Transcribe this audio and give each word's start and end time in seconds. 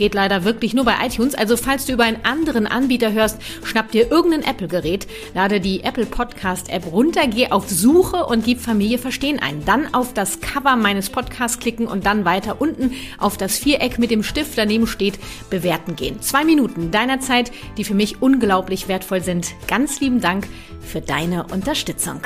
geht 0.00 0.14
leider 0.14 0.44
wirklich 0.44 0.72
nur 0.72 0.86
bei 0.86 0.94
iTunes. 1.04 1.34
Also 1.34 1.58
falls 1.58 1.84
du 1.84 1.92
über 1.92 2.04
einen 2.04 2.24
anderen 2.24 2.66
Anbieter 2.66 3.12
hörst, 3.12 3.36
schnapp 3.62 3.92
dir 3.92 4.10
irgendein 4.10 4.42
Apple-Gerät, 4.42 5.06
lade 5.34 5.60
die 5.60 5.84
Apple 5.84 6.06
Podcast 6.06 6.70
App 6.70 6.90
runter, 6.90 7.26
geh 7.28 7.50
auf 7.50 7.68
Suche 7.68 8.24
und 8.24 8.42
gib 8.42 8.60
Familie 8.60 8.96
verstehen 8.96 9.40
ein. 9.40 9.62
Dann 9.66 9.92
auf 9.92 10.14
das 10.14 10.40
Cover 10.40 10.74
meines 10.76 11.10
Podcasts 11.10 11.58
klicken 11.58 11.86
und 11.86 12.06
dann 12.06 12.24
weiter 12.24 12.62
unten 12.62 12.92
auf 13.18 13.36
das 13.36 13.58
Viereck 13.58 13.98
mit 13.98 14.10
dem 14.10 14.22
Stift 14.22 14.56
daneben 14.56 14.86
steht, 14.86 15.18
bewerten 15.50 15.96
gehen. 15.96 16.22
Zwei 16.22 16.46
Minuten 16.46 16.90
deiner 16.90 17.20
Zeit, 17.20 17.52
die 17.76 17.84
für 17.84 17.94
mich 17.94 18.22
unglaublich 18.22 18.88
wertvoll 18.88 19.20
sind. 19.20 19.48
Ganz 19.68 20.00
lieben 20.00 20.22
Dank 20.22 20.48
für 20.80 21.02
deine 21.02 21.44
Unterstützung. 21.48 22.22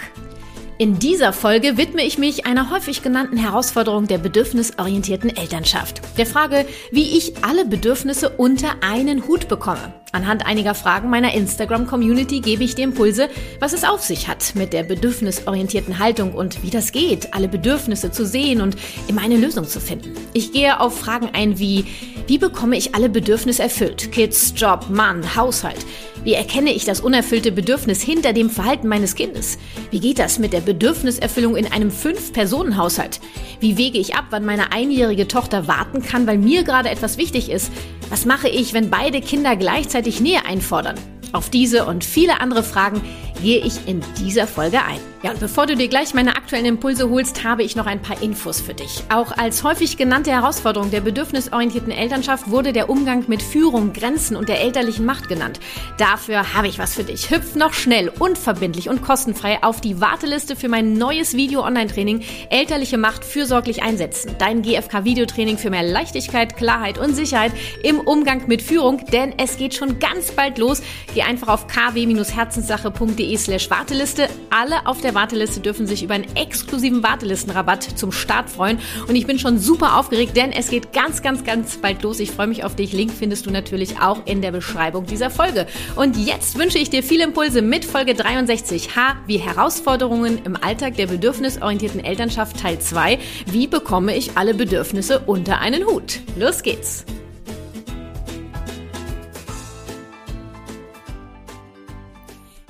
In 0.77 0.99
dieser 0.99 1.33
Folge 1.33 1.77
widme 1.77 2.03
ich 2.03 2.19
mich 2.19 2.47
einer 2.47 2.69
häufig 2.71 3.01
genannten 3.01 3.37
Herausforderung 3.37 4.09
der 4.09 4.19
bedürfnisorientierten 4.19 5.37
Elternschaft. 5.37 6.01
Der 6.19 6.27
Frage, 6.27 6.67
wie 6.91 7.17
ich 7.17 7.45
alle 7.45 7.65
Bedürfnisse 7.65 8.31
unter 8.31 8.83
einen 8.83 9.29
Hut 9.29 9.47
bekomme. 9.47 9.95
Anhand 10.15 10.47
einiger 10.47 10.77
Fragen 10.77 11.11
meiner 11.11 11.35
Instagram-Community 11.35 12.39
gebe 12.39 12.63
ich 12.63 12.77
dir 12.77 12.85
Impulse, 12.85 13.29
was 13.59 13.73
es 13.73 13.83
auf 13.83 14.01
sich 14.01 14.29
hat 14.29 14.55
mit 14.55 14.73
der 14.73 14.85
bedürfnisorientierten 14.85 15.99
Haltung 15.99 16.35
und 16.35 16.63
wie 16.63 16.71
das 16.71 16.93
geht, 16.93 17.35
alle 17.35 17.49
Bedürfnisse 17.49 18.13
zu 18.13 18.25
sehen 18.25 18.61
und 18.61 18.77
immer 19.09 19.23
eine 19.23 19.37
Lösung 19.37 19.67
zu 19.67 19.81
finden. 19.81 20.15
Ich 20.33 20.53
gehe 20.53 20.79
auf 20.79 20.97
Fragen 20.97 21.31
ein 21.33 21.59
wie, 21.59 21.87
wie 22.29 22.39
bekomme 22.39 22.77
ich 22.77 22.95
alle 22.95 23.09
Bedürfnisse 23.09 23.65
erfüllt? 23.65 24.13
Kids, 24.13 24.55
Job, 24.57 24.87
Mann, 24.89 25.35
Haushalt. 25.35 25.85
Wie 26.23 26.35
erkenne 26.35 26.73
ich 26.73 26.85
das 26.85 27.01
unerfüllte 27.01 27.53
Bedürfnis 27.53 28.01
hinter 28.01 28.33
dem 28.33 28.49
Verhalten 28.49 28.89
meines 28.89 29.15
Kindes? 29.15 29.59
Wie 29.91 30.01
geht 30.01 30.19
das 30.19 30.39
mit 30.39 30.55
der 30.55 30.61
Bedürfniserfüllung 30.61 31.57
in 31.57 31.71
einem 31.71 31.91
Fünf-Personen-Haushalt? 31.91 33.21
Wie 33.61 33.77
wege 33.77 33.99
ich 33.99 34.15
ab, 34.15 34.27
wann 34.31 34.47
meine 34.47 34.73
einjährige 34.73 35.29
Tochter 35.29 35.69
warten 35.69 36.03
kann, 36.03 36.27
weil 36.27 36.39
mir 36.39 36.65
gerade 36.65 36.89
etwas 36.89 37.19
wichtig 37.19 37.51
ist? 37.51 37.71
Was 38.11 38.27
mache 38.27 38.49
ich, 38.49 38.75
wenn 38.75 38.91
beide 38.91 39.21
Kinder 39.21 39.57
gleichzeitig 39.57 40.04
Nähe 40.21 40.45
einfordern? 40.45 40.97
Auf 41.33 41.51
diese 41.51 41.85
und 41.87 42.05
viele 42.05 42.41
andere 42.41 42.63
Fragen 42.63 43.03
gehe 43.43 43.59
ich 43.65 43.89
in 43.89 44.03
dieser 44.19 44.47
Folge 44.47 44.83
ein. 44.83 45.01
Ja, 45.23 45.33
und 45.33 45.41
bevor 45.41 45.67
du 45.67 45.75
dir 45.75 45.89
gleich 45.89 46.15
meine 46.15 46.34
aktuellen 46.45 46.67
Impulse 46.67 47.09
holst, 47.09 47.43
habe 47.43 47.63
ich 47.63 47.75
noch 47.75 47.87
ein 47.87 48.03
paar 48.03 48.21
Infos 48.21 48.61
für 48.61 48.75
dich. 48.75 49.03
Auch 49.09 49.33
als 49.33 49.65
häufig 49.65 49.97
genannte 49.97 50.31
Herausforderung 50.31 50.91
der 50.91 51.01
bedürfnisorientierten 51.01 51.91
Elternschaft 51.91 52.51
wurde 52.51 52.75
der 52.75 52.91
Umgang 52.91 53.25
mit 53.29 53.43
Führung, 53.43 53.95
Grenzen 53.95 54.37
und 54.37 54.51
der 54.51 54.61
elterlichen 54.61 55.07
Macht 55.07 55.27
genannt. 55.29 55.59
Dafür 55.97 56.53
habe 56.53 56.69
ich 56.69 56.79
was 56.79 56.95
für 56.95 57.03
dich. 57.03 57.31
Hüpf 57.31 57.55
noch 57.55 57.73
schnell, 57.73 58.11
unverbindlich 58.19 58.91
und 58.91 59.01
kostenfrei 59.01 59.63
auf 59.63 59.81
die 59.81 60.03
Warteliste 60.03 60.55
für 60.55 60.69
mein 60.69 60.93
neues 60.99 61.35
Video-Online-Training 61.35 62.23
Elterliche 62.51 62.99
Macht 62.99 63.25
fürsorglich 63.25 63.83
einsetzen. 63.83 64.33
Dein 64.39 64.61
GFK-Videotraining 64.61 65.57
für 65.57 65.71
mehr 65.71 65.83
Leichtigkeit, 65.83 66.59
Klarheit 66.59 66.99
und 66.99 67.15
Sicherheit 67.15 67.53
im 67.83 68.01
Umgang 68.01 68.47
mit 68.49 68.61
Führung, 68.61 69.01
denn 69.11 69.33
es 69.39 69.57
geht 69.57 69.73
schon 69.73 69.99
ganz 69.99 70.31
bald 70.33 70.59
los. 70.59 70.83
Geh 71.15 71.23
einfach 71.23 71.49
auf 71.49 71.69
kw-herzenssache.de 71.69 73.35
slash 73.39 73.71
Warteliste. 73.71 74.29
Alle 74.51 74.87
auf 74.87 75.01
der 75.01 75.15
Warteliste 75.15 75.61
dürfen 75.61 75.87
sich 75.87 76.03
über 76.03 76.13
einen 76.13 76.34
exklusiven 76.37 77.03
Wartelistenrabatt 77.03 77.83
zum 77.83 78.13
Start 78.13 78.51
freuen. 78.51 78.79
Und 79.09 79.17
ich 79.17 79.27
bin 79.27 79.39
schon 79.39 79.59
super 79.59 79.99
aufgeregt, 79.99 80.37
denn 80.37 80.53
es 80.53 80.69
geht 80.69 80.93
ganz, 80.93 81.23
ganz, 81.23 81.45
ganz 81.45 81.77
bald 81.77 82.03
los. 82.03 82.21
Ich 82.21 82.31
freue 82.31 82.47
mich 82.47 82.65
auf 82.65 82.77
dich. 82.77 82.93
Link 82.93 83.13
findest 83.13 83.47
du 83.47 83.51
natürlich 83.51 84.01
auch 84.01 84.27
in 84.27 84.43
der 84.43 84.53
Beschreibung 84.53 85.07
dieser 85.07 85.31
Folge. 85.31 85.67
Und 85.97 86.17
jetzt 86.17 86.59
wünsche 86.59 86.79
ich 86.79 86.91
dir 86.91 87.03
viele 87.03 87.25
Impulse 87.25 87.63
mit 87.63 87.85
Folge 87.85 88.13
63H 88.13 89.17
wie 89.27 89.39
Herausforderungen 89.39 90.41
im 90.45 90.57
Alltag 90.57 90.97
der 90.97 91.07
bedürfnisorientierten 91.07 92.05
Elternschaft 92.05 92.61
Teil 92.61 92.79
2. 92.79 93.19
Wie 93.47 93.67
bekomme 93.67 94.17
ich 94.17 94.37
alle 94.37 94.55
Bedürfnisse 94.55 95.21
unter 95.21 95.61
einen 95.61 95.87
Hut? 95.87 96.21
Los 96.37 96.63
geht's! 96.63 97.05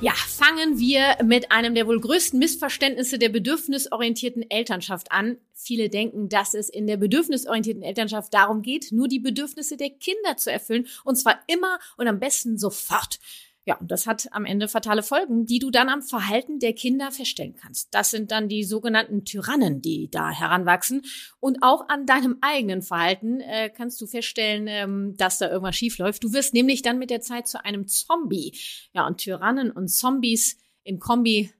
Ja, 0.05 0.13
fangen 0.13 0.79
wir 0.79 1.17
mit 1.25 1.51
einem 1.51 1.75
der 1.75 1.87
wohl 1.87 1.99
größten 1.99 2.39
Missverständnisse 2.39 3.19
der 3.19 3.31
bedürfnisorientierten 3.31 4.45
Elternschaft 4.51 5.11
an. 5.11 5.39
Viele 5.55 5.89
denken, 5.89 6.29
dass 6.29 6.53
es 6.53 6.69
in 6.69 6.87
der 6.87 6.99
bedürfnisorientierten 6.99 7.83
Elternschaft 7.83 8.35
darum 8.35 8.61
geht, 8.61 8.93
nur 8.93 9.09
die 9.09 9.19
Bedürfnisse 9.19 9.79
der 9.79 9.89
Kinder 9.89 10.37
zu 10.37 10.53
erfüllen, 10.53 10.89
und 11.05 11.17
zwar 11.17 11.39
immer 11.47 11.79
und 11.97 12.07
am 12.07 12.21
besten 12.21 12.59
sofort. 12.59 13.19
Ja, 13.67 13.77
und 13.77 13.91
das 13.91 14.07
hat 14.07 14.29
am 14.33 14.45
Ende 14.45 14.69
fatale 14.69 15.03
Folgen, 15.03 15.47
die 15.47 15.59
du 15.59 15.71
dann 15.71 15.89
am 15.89 16.03
Verhalten 16.03 16.59
der 16.59 16.75
Kinder 16.75 17.11
feststellen 17.11 17.55
kannst. 17.55 17.95
Das 17.95 18.11
sind 18.11 18.31
dann 18.31 18.49
die 18.49 18.63
sogenannten 18.63 19.25
Tyrannen, 19.25 19.81
die 19.81 20.11
da 20.11 20.31
heranwachsen. 20.31 21.03
Und 21.41 21.63
auch 21.63 21.89
an 21.89 22.05
deinem 22.05 22.37
eigenen 22.43 22.83
Verhalten 22.83 23.41
äh, 23.41 23.71
kannst 23.71 24.01
du 24.03 24.07
feststellen, 24.07 24.67
ähm, 24.69 25.17
dass 25.17 25.39
da 25.39 25.51
irgendwas 25.51 25.77
schief 25.77 25.97
läuft. 25.97 26.25
Du 26.25 26.35
wirst 26.35 26.53
nämlich 26.53 26.83
dann 26.83 26.99
mit 26.99 27.09
der 27.09 27.23
Zeit 27.23 27.49
zu 27.49 27.65
einem 27.65 27.87
Zombie. 27.87 28.53
Ja, 28.93 29.07
und 29.07 29.19
Tyrannen 29.19 29.71
und 29.71 29.89
Zombies 29.89 30.59
in 30.83 30.99
Kombi 30.99 31.51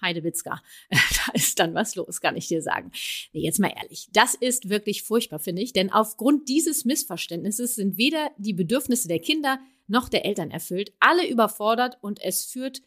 Heidewitzka, 0.00 0.62
da 0.90 1.32
ist 1.34 1.58
dann 1.58 1.74
was 1.74 1.94
los, 1.94 2.20
kann 2.20 2.36
ich 2.36 2.48
dir 2.48 2.62
sagen. 2.62 2.90
Nee, 3.32 3.42
jetzt 3.42 3.58
mal 3.58 3.72
ehrlich, 3.74 4.08
das 4.12 4.34
ist 4.34 4.68
wirklich 4.68 5.02
furchtbar, 5.02 5.38
finde 5.38 5.62
ich, 5.62 5.72
denn 5.72 5.92
aufgrund 5.92 6.48
dieses 6.48 6.84
Missverständnisses 6.84 7.74
sind 7.74 7.96
weder 7.96 8.30
die 8.38 8.54
Bedürfnisse 8.54 9.08
der 9.08 9.20
Kinder 9.20 9.58
noch 9.90 10.08
der 10.08 10.24
Eltern 10.24 10.50
erfüllt, 10.50 10.92
alle 11.00 11.28
überfordert 11.28 11.98
und 12.00 12.20
es 12.22 12.44
führt 12.44 12.82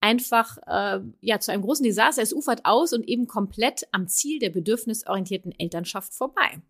einfach 0.00 0.58
äh, 0.66 1.00
ja 1.20 1.40
zu 1.40 1.52
einem 1.52 1.62
großen 1.62 1.84
Desaster. 1.84 2.22
Es 2.22 2.32
ufert 2.32 2.64
aus 2.64 2.92
und 2.92 3.08
eben 3.08 3.26
komplett 3.26 3.86
am 3.92 4.08
Ziel 4.08 4.38
der 4.38 4.50
bedürfnisorientierten 4.50 5.58
Elternschaft 5.58 6.12
vorbei. 6.12 6.60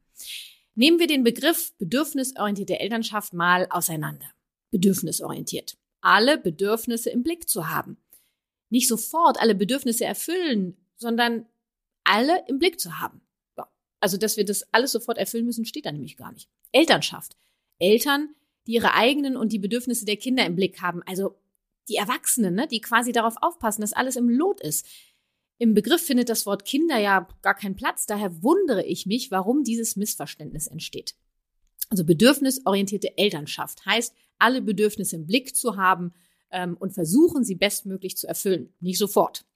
Nehmen 0.74 0.98
wir 0.98 1.06
den 1.06 1.24
Begriff 1.24 1.72
bedürfnisorientierte 1.78 2.78
Elternschaft 2.78 3.32
mal 3.32 3.66
auseinander. 3.70 4.26
Bedürfnisorientiert. 4.70 5.76
Alle 6.00 6.38
Bedürfnisse 6.38 7.10
im 7.10 7.22
Blick 7.22 7.48
zu 7.48 7.68
haben. 7.68 7.96
Nicht 8.70 8.88
sofort 8.88 9.40
alle 9.40 9.54
Bedürfnisse 9.54 10.04
erfüllen, 10.04 10.76
sondern 10.96 11.46
alle 12.04 12.44
im 12.46 12.58
Blick 12.58 12.78
zu 12.78 13.00
haben. 13.00 13.22
Also, 14.00 14.16
dass 14.16 14.36
wir 14.36 14.44
das 14.44 14.72
alles 14.72 14.92
sofort 14.92 15.18
erfüllen 15.18 15.46
müssen, 15.46 15.64
steht 15.64 15.86
da 15.86 15.92
nämlich 15.92 16.16
gar 16.16 16.30
nicht. 16.32 16.48
Elternschaft. 16.70 17.36
Eltern, 17.80 18.34
die 18.68 18.74
ihre 18.74 18.94
eigenen 18.94 19.36
und 19.36 19.52
die 19.52 19.58
Bedürfnisse 19.58 20.04
der 20.04 20.16
Kinder 20.16 20.46
im 20.46 20.54
Blick 20.54 20.80
haben. 20.82 21.02
Also 21.06 21.36
die 21.88 21.96
Erwachsenen, 21.96 22.54
ne, 22.54 22.68
die 22.68 22.80
quasi 22.80 23.12
darauf 23.12 23.34
aufpassen, 23.40 23.80
dass 23.80 23.94
alles 23.94 24.16
im 24.16 24.28
Lot 24.28 24.60
ist. 24.60 24.86
Im 25.56 25.74
Begriff 25.74 26.02
findet 26.02 26.28
das 26.28 26.46
Wort 26.46 26.64
Kinder 26.64 26.98
ja 26.98 27.26
gar 27.42 27.54
keinen 27.54 27.74
Platz. 27.74 28.06
Daher 28.06 28.42
wundere 28.42 28.84
ich 28.84 29.06
mich, 29.06 29.30
warum 29.30 29.64
dieses 29.64 29.96
Missverständnis 29.96 30.66
entsteht. 30.66 31.16
Also 31.88 32.04
bedürfnisorientierte 32.04 33.16
Elternschaft 33.16 33.84
heißt, 33.86 34.14
alle 34.38 34.60
Bedürfnisse 34.60 35.16
im 35.16 35.26
Blick 35.26 35.56
zu 35.56 35.76
haben 35.76 36.12
ähm, 36.50 36.76
und 36.78 36.92
versuchen, 36.92 37.44
sie 37.44 37.54
bestmöglich 37.54 38.16
zu 38.16 38.28
erfüllen. 38.28 38.72
Nicht 38.80 38.98
sofort. 38.98 39.46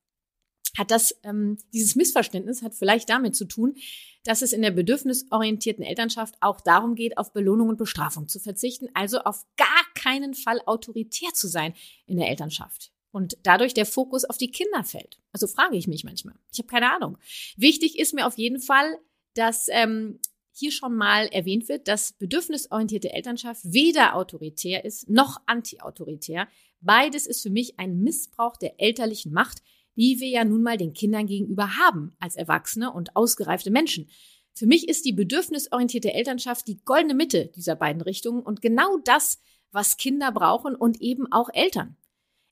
Hat 0.76 0.90
das, 0.90 1.14
ähm, 1.22 1.58
dieses 1.72 1.96
Missverständnis 1.96 2.62
hat 2.62 2.74
vielleicht 2.74 3.10
damit 3.10 3.36
zu 3.36 3.44
tun, 3.44 3.76
dass 4.24 4.42
es 4.42 4.52
in 4.52 4.62
der 4.62 4.70
bedürfnisorientierten 4.70 5.84
Elternschaft 5.84 6.36
auch 6.40 6.60
darum 6.60 6.94
geht, 6.94 7.18
auf 7.18 7.32
Belohnung 7.32 7.68
und 7.68 7.76
Bestrafung 7.76 8.28
zu 8.28 8.40
verzichten, 8.40 8.88
also 8.94 9.18
auf 9.18 9.44
gar 9.56 9.84
keinen 9.94 10.34
Fall 10.34 10.60
autoritär 10.64 11.30
zu 11.34 11.48
sein 11.48 11.74
in 12.06 12.16
der 12.16 12.28
Elternschaft. 12.28 12.92
Und 13.10 13.36
dadurch 13.42 13.74
der 13.74 13.84
Fokus 13.84 14.24
auf 14.24 14.38
die 14.38 14.50
Kinder 14.50 14.84
fällt. 14.84 15.18
Also 15.32 15.46
frage 15.46 15.76
ich 15.76 15.86
mich 15.86 16.04
manchmal. 16.04 16.34
Ich 16.50 16.58
habe 16.58 16.68
keine 16.68 16.90
Ahnung. 16.94 17.18
Wichtig 17.56 17.98
ist 17.98 18.14
mir 18.14 18.26
auf 18.26 18.38
jeden 18.38 18.58
Fall, 18.58 18.98
dass 19.34 19.66
ähm, 19.68 20.18
hier 20.52 20.72
schon 20.72 20.96
mal 20.96 21.26
erwähnt 21.26 21.68
wird, 21.68 21.88
dass 21.88 22.12
bedürfnisorientierte 22.12 23.12
Elternschaft 23.12 23.62
weder 23.64 24.16
autoritär 24.16 24.84
ist 24.84 25.10
noch 25.10 25.40
antiautoritär. 25.46 26.48
Beides 26.80 27.26
ist 27.26 27.42
für 27.42 27.50
mich 27.50 27.78
ein 27.78 28.02
Missbrauch 28.02 28.56
der 28.56 28.80
elterlichen 28.80 29.32
Macht, 29.32 29.62
die 29.96 30.20
wir 30.20 30.28
ja 30.28 30.44
nun 30.44 30.62
mal 30.62 30.76
den 30.76 30.92
Kindern 30.92 31.26
gegenüber 31.26 31.76
haben, 31.76 32.14
als 32.18 32.36
erwachsene 32.36 32.92
und 32.92 33.16
ausgereifte 33.16 33.70
Menschen. 33.70 34.08
Für 34.54 34.66
mich 34.66 34.88
ist 34.88 35.04
die 35.04 35.12
bedürfnisorientierte 35.12 36.12
Elternschaft 36.12 36.68
die 36.68 36.82
goldene 36.84 37.14
Mitte 37.14 37.50
dieser 37.56 37.76
beiden 37.76 38.02
Richtungen 38.02 38.42
und 38.42 38.60
genau 38.60 38.98
das, 39.04 39.40
was 39.70 39.96
Kinder 39.96 40.30
brauchen 40.32 40.74
und 40.74 41.00
eben 41.00 41.30
auch 41.32 41.48
Eltern. 41.52 41.96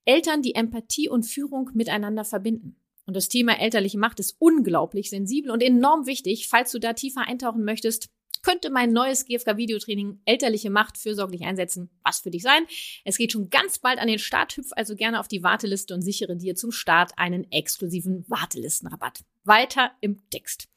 Eltern, 0.07 0.43
die 0.43 0.55
Empathie 0.55 1.09
und 1.09 1.25
Führung 1.25 1.71
miteinander 1.75 2.25
verbinden. 2.25 2.77
Und 3.07 3.15
das 3.17 3.29
Thema 3.29 3.61
elterliche 3.61 3.99
Macht 3.99 4.21
ist 4.21 4.37
unglaublich 4.39 5.11
sensibel 5.11 5.51
und 5.51 5.63
enorm 5.63 6.07
wichtig. 6.07 6.49
Falls 6.49 6.71
du 6.73 6.79
da 6.79 6.95
tiefer 6.95 7.27
eintauchen 7.27 7.65
möchtest, 7.65 8.09
könnte 8.43 8.71
mein 8.71 8.93
neues 8.93 9.27
GFK-Videotraining 9.27 10.21
Elterliche 10.25 10.71
Macht 10.71 10.99
fürsorglich 10.99 11.43
einsetzen 11.43 11.91
was 12.05 12.21
für 12.21 12.31
dich 12.31 12.43
sein. 12.43 12.67
Es 13.05 13.17
geht 13.17 13.33
schon 13.33 13.51
ganz 13.51 13.79
bald 13.79 13.99
an 13.99 14.09
den 14.09 14.19
Start. 14.19 14.57
Hüpf 14.57 14.71
also 14.73 14.97
gerne 14.97 15.21
auf 15.21 15.29
die 15.29 15.43
Warteliste 15.43 15.95
und 15.95 16.03
sichere 16.03 16.37
dir 16.37 16.57
zum 16.57 16.73
Start 16.73 17.13
einen 17.17 17.51
exklusiven 17.53 18.25
Wartelistenrabatt. 18.29 19.21
Weiter 19.45 19.93
im 20.01 20.19
Text. 20.31 20.69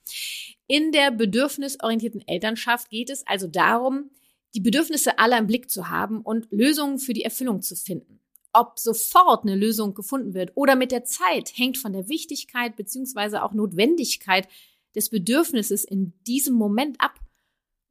In 0.68 0.92
der 0.92 1.12
bedürfnisorientierten 1.12 2.27
Elternschaft 2.27 2.89
geht 2.89 3.10
es 3.10 3.25
also 3.25 3.48
darum, 3.48 4.12
die 4.54 4.62
Bedürfnisse 4.62 5.18
aller 5.18 5.39
im 5.39 5.48
Blick 5.48 5.69
zu 5.69 5.89
haben 5.89 6.21
und 6.21 6.48
Lösungen 6.51 7.00
für 7.00 7.13
die 7.13 7.24
Erfüllung 7.24 7.62
zu 7.62 7.75
finden. 7.75 8.19
Ob 8.54 8.77
sofort 8.77 9.44
eine 9.44 9.56
Lösung 9.56 9.95
gefunden 9.95 10.36
wird 10.36 10.51
oder 10.54 10.75
mit 10.75 10.92
der 10.92 11.06
Zeit, 11.06 11.57
hängt 11.57 11.80
von 11.80 11.92
der 11.92 12.07
Wichtigkeit 12.07 12.75
bzw. 12.75 13.38
auch 13.38 13.54
Notwendigkeit 13.54 14.48
des 14.95 15.10
Bedürfnisses 15.10 15.83
in 15.83 16.13
diesem 16.27 16.54
Moment 16.54 17.01
ab. 17.01 17.19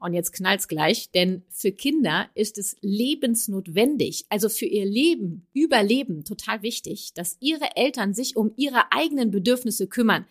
Und 0.03 0.15
jetzt 0.15 0.33
knallt's 0.33 0.67
gleich, 0.67 1.13
denn 1.13 1.45
für 1.49 1.71
Kinder 1.71 2.29
ist 2.35 2.59
es 2.59 2.75
lebensnotwendig, 2.81 4.27
also 4.31 4.49
für 4.49 4.65
ihr 4.65 4.85
Leben, 4.85 5.47
Überleben 5.55 6.25
total 6.25 6.63
wichtig, 6.63 7.15
dass 7.15 7.37
ihre 7.39 7.77
Eltern 7.77 8.13
sich 8.13 8.37
um 8.37 8.53
ihre 8.57 8.91
eigenen 8.91 9.31
Bedürfnisse 9.31 9.87
kümmern. 9.87 10.27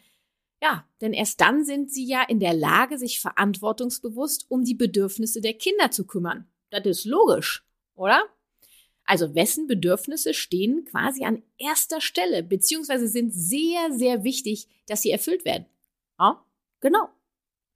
Ja, 0.61 0.85
denn 0.99 1.13
erst 1.13 1.39
dann 1.39 1.63
sind 1.63 1.89
sie 1.89 2.05
ja 2.05 2.21
in 2.21 2.41
der 2.41 2.53
Lage, 2.53 2.97
sich 2.97 3.21
verantwortungsbewusst 3.21 4.45
um 4.49 4.65
die 4.65 4.75
Bedürfnisse 4.75 5.39
der 5.39 5.53
Kinder 5.53 5.89
zu 5.89 6.05
kümmern. 6.05 6.49
Das 6.69 6.85
ist 6.85 7.05
logisch, 7.05 7.65
oder? 7.95 8.25
Also 9.05 9.35
wessen 9.35 9.67
Bedürfnisse 9.67 10.33
stehen 10.33 10.83
quasi 10.83 11.23
an 11.23 11.43
erster 11.57 12.01
Stelle, 12.01 12.43
beziehungsweise 12.43 13.07
sind 13.07 13.31
sehr, 13.33 13.93
sehr 13.93 14.25
wichtig, 14.25 14.67
dass 14.87 15.01
sie 15.01 15.11
erfüllt 15.11 15.45
werden. 15.45 15.65
Ja, 16.19 16.45
genau. 16.81 17.07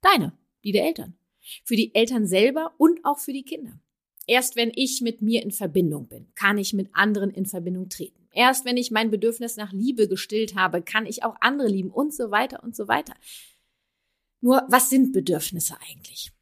Deine, 0.02 0.34
die 0.62 0.72
der 0.72 0.84
Eltern. 0.84 1.16
Für 1.64 1.76
die 1.76 1.94
Eltern 1.94 2.26
selber 2.26 2.74
und 2.78 3.04
auch 3.04 3.18
für 3.18 3.32
die 3.32 3.44
Kinder. 3.44 3.80
Erst 4.26 4.56
wenn 4.56 4.72
ich 4.74 5.00
mit 5.02 5.22
mir 5.22 5.42
in 5.42 5.52
Verbindung 5.52 6.08
bin, 6.08 6.26
kann 6.34 6.58
ich 6.58 6.72
mit 6.72 6.88
anderen 6.92 7.30
in 7.30 7.46
Verbindung 7.46 7.88
treten. 7.88 8.26
Erst 8.32 8.64
wenn 8.64 8.76
ich 8.76 8.90
mein 8.90 9.10
Bedürfnis 9.10 9.56
nach 9.56 9.72
Liebe 9.72 10.08
gestillt 10.08 10.56
habe, 10.56 10.82
kann 10.82 11.06
ich 11.06 11.22
auch 11.22 11.36
andere 11.40 11.68
lieben 11.68 11.90
und 11.90 12.12
so 12.12 12.30
weiter 12.30 12.62
und 12.62 12.74
so 12.74 12.88
weiter. 12.88 13.14
Nur, 14.40 14.64
was 14.68 14.90
sind 14.90 15.12
Bedürfnisse 15.12 15.76
eigentlich? 15.88 16.32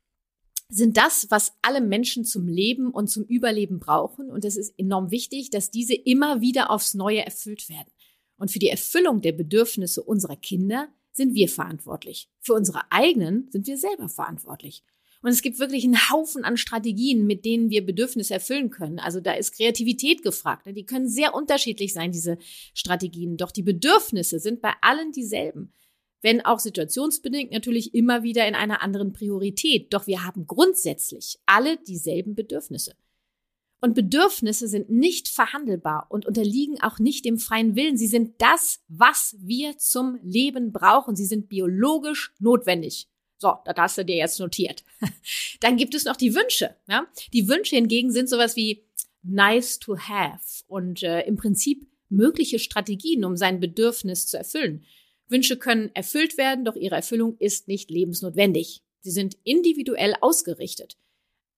sind 0.68 0.96
das, 0.96 1.30
was 1.30 1.52
alle 1.62 1.80
Menschen 1.80 2.24
zum 2.24 2.48
Leben 2.48 2.90
und 2.90 3.08
zum 3.08 3.24
Überleben 3.24 3.78
brauchen. 3.78 4.30
Und 4.30 4.44
es 4.44 4.56
ist 4.56 4.74
enorm 4.78 5.10
wichtig, 5.10 5.50
dass 5.50 5.70
diese 5.70 5.94
immer 5.94 6.40
wieder 6.40 6.70
aufs 6.70 6.94
Neue 6.94 7.24
erfüllt 7.24 7.68
werden. 7.68 7.92
Und 8.36 8.50
für 8.50 8.58
die 8.58 8.68
Erfüllung 8.68 9.20
der 9.20 9.32
Bedürfnisse 9.32 10.02
unserer 10.02 10.36
Kinder 10.36 10.88
sind 11.12 11.34
wir 11.34 11.48
verantwortlich. 11.48 12.28
Für 12.40 12.54
unsere 12.54 12.90
eigenen 12.90 13.48
sind 13.50 13.66
wir 13.66 13.78
selber 13.78 14.08
verantwortlich. 14.08 14.82
Und 15.24 15.30
es 15.30 15.40
gibt 15.40 15.58
wirklich 15.58 15.84
einen 15.84 16.10
Haufen 16.10 16.44
an 16.44 16.58
Strategien, 16.58 17.26
mit 17.26 17.46
denen 17.46 17.70
wir 17.70 17.84
Bedürfnisse 17.84 18.34
erfüllen 18.34 18.68
können. 18.68 18.98
Also 18.98 19.20
da 19.20 19.32
ist 19.32 19.56
Kreativität 19.56 20.22
gefragt. 20.22 20.66
Die 20.66 20.84
können 20.84 21.08
sehr 21.08 21.34
unterschiedlich 21.34 21.94
sein, 21.94 22.12
diese 22.12 22.36
Strategien. 22.74 23.38
Doch 23.38 23.50
die 23.50 23.62
Bedürfnisse 23.62 24.38
sind 24.38 24.60
bei 24.60 24.74
allen 24.82 25.12
dieselben 25.12 25.72
wenn 26.24 26.42
auch 26.42 26.58
situationsbedingt 26.58 27.52
natürlich 27.52 27.94
immer 27.94 28.22
wieder 28.22 28.48
in 28.48 28.54
einer 28.54 28.82
anderen 28.82 29.12
Priorität. 29.12 29.92
Doch 29.92 30.06
wir 30.06 30.24
haben 30.24 30.46
grundsätzlich 30.46 31.38
alle 31.44 31.76
dieselben 31.76 32.34
Bedürfnisse. 32.34 32.94
Und 33.82 33.94
Bedürfnisse 33.94 34.66
sind 34.66 34.88
nicht 34.88 35.28
verhandelbar 35.28 36.06
und 36.08 36.24
unterliegen 36.24 36.80
auch 36.80 36.98
nicht 36.98 37.26
dem 37.26 37.38
freien 37.38 37.76
Willen. 37.76 37.98
Sie 37.98 38.06
sind 38.06 38.40
das, 38.40 38.80
was 38.88 39.36
wir 39.38 39.76
zum 39.76 40.18
Leben 40.22 40.72
brauchen. 40.72 41.14
Sie 41.14 41.26
sind 41.26 41.50
biologisch 41.50 42.32
notwendig. 42.38 43.06
So, 43.44 43.58
das 43.66 43.74
hast 43.76 43.98
du 43.98 44.06
dir 44.06 44.16
jetzt 44.16 44.40
notiert. 44.40 44.84
Dann 45.60 45.76
gibt 45.76 45.94
es 45.94 46.06
noch 46.06 46.16
die 46.16 46.34
Wünsche. 46.34 46.76
Ja? 46.88 47.06
Die 47.34 47.46
Wünsche 47.46 47.76
hingegen 47.76 48.10
sind 48.10 48.30
sowas 48.30 48.56
wie 48.56 48.86
nice 49.22 49.78
to 49.78 49.98
have 49.98 50.64
und 50.66 51.02
äh, 51.02 51.26
im 51.26 51.36
Prinzip 51.36 51.86
mögliche 52.08 52.58
Strategien, 52.58 53.22
um 53.22 53.36
sein 53.36 53.60
Bedürfnis 53.60 54.26
zu 54.28 54.38
erfüllen. 54.38 54.86
Wünsche 55.28 55.58
können 55.58 55.90
erfüllt 55.94 56.38
werden, 56.38 56.64
doch 56.64 56.74
ihre 56.74 56.94
Erfüllung 56.94 57.36
ist 57.36 57.68
nicht 57.68 57.90
lebensnotwendig. 57.90 58.82
Sie 59.00 59.10
sind 59.10 59.36
individuell 59.44 60.14
ausgerichtet. 60.22 60.96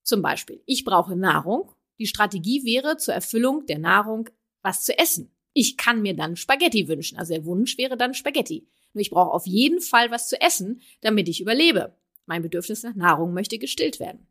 Zum 0.02 0.22
Beispiel, 0.22 0.60
ich 0.66 0.82
brauche 0.82 1.14
Nahrung. 1.14 1.70
Die 2.00 2.08
Strategie 2.08 2.64
wäre 2.64 2.96
zur 2.96 3.14
Erfüllung 3.14 3.64
der 3.66 3.78
Nahrung 3.78 4.28
was 4.60 4.82
zu 4.82 4.98
essen. 4.98 5.30
Ich 5.52 5.76
kann 5.76 6.02
mir 6.02 6.16
dann 6.16 6.34
Spaghetti 6.34 6.88
wünschen. 6.88 7.16
Also 7.16 7.34
der 7.34 7.44
Wunsch 7.44 7.78
wäre 7.78 7.96
dann 7.96 8.12
Spaghetti. 8.12 8.66
Nur 8.96 9.02
ich 9.02 9.10
brauche 9.10 9.32
auf 9.32 9.46
jeden 9.46 9.82
Fall 9.82 10.10
was 10.10 10.26
zu 10.26 10.40
essen, 10.40 10.80
damit 11.02 11.28
ich 11.28 11.42
überlebe. 11.42 11.94
Mein 12.24 12.40
Bedürfnis 12.40 12.82
nach 12.82 12.94
Nahrung 12.94 13.34
möchte 13.34 13.58
gestillt 13.58 14.00
werden. 14.00 14.26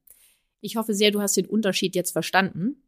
Ich 0.59 0.75
hoffe 0.75 0.95
sehr, 0.95 1.11
du 1.11 1.21
hast 1.21 1.37
den 1.37 1.45
Unterschied 1.45 1.93
jetzt 1.93 2.13
verstanden. 2.13 2.81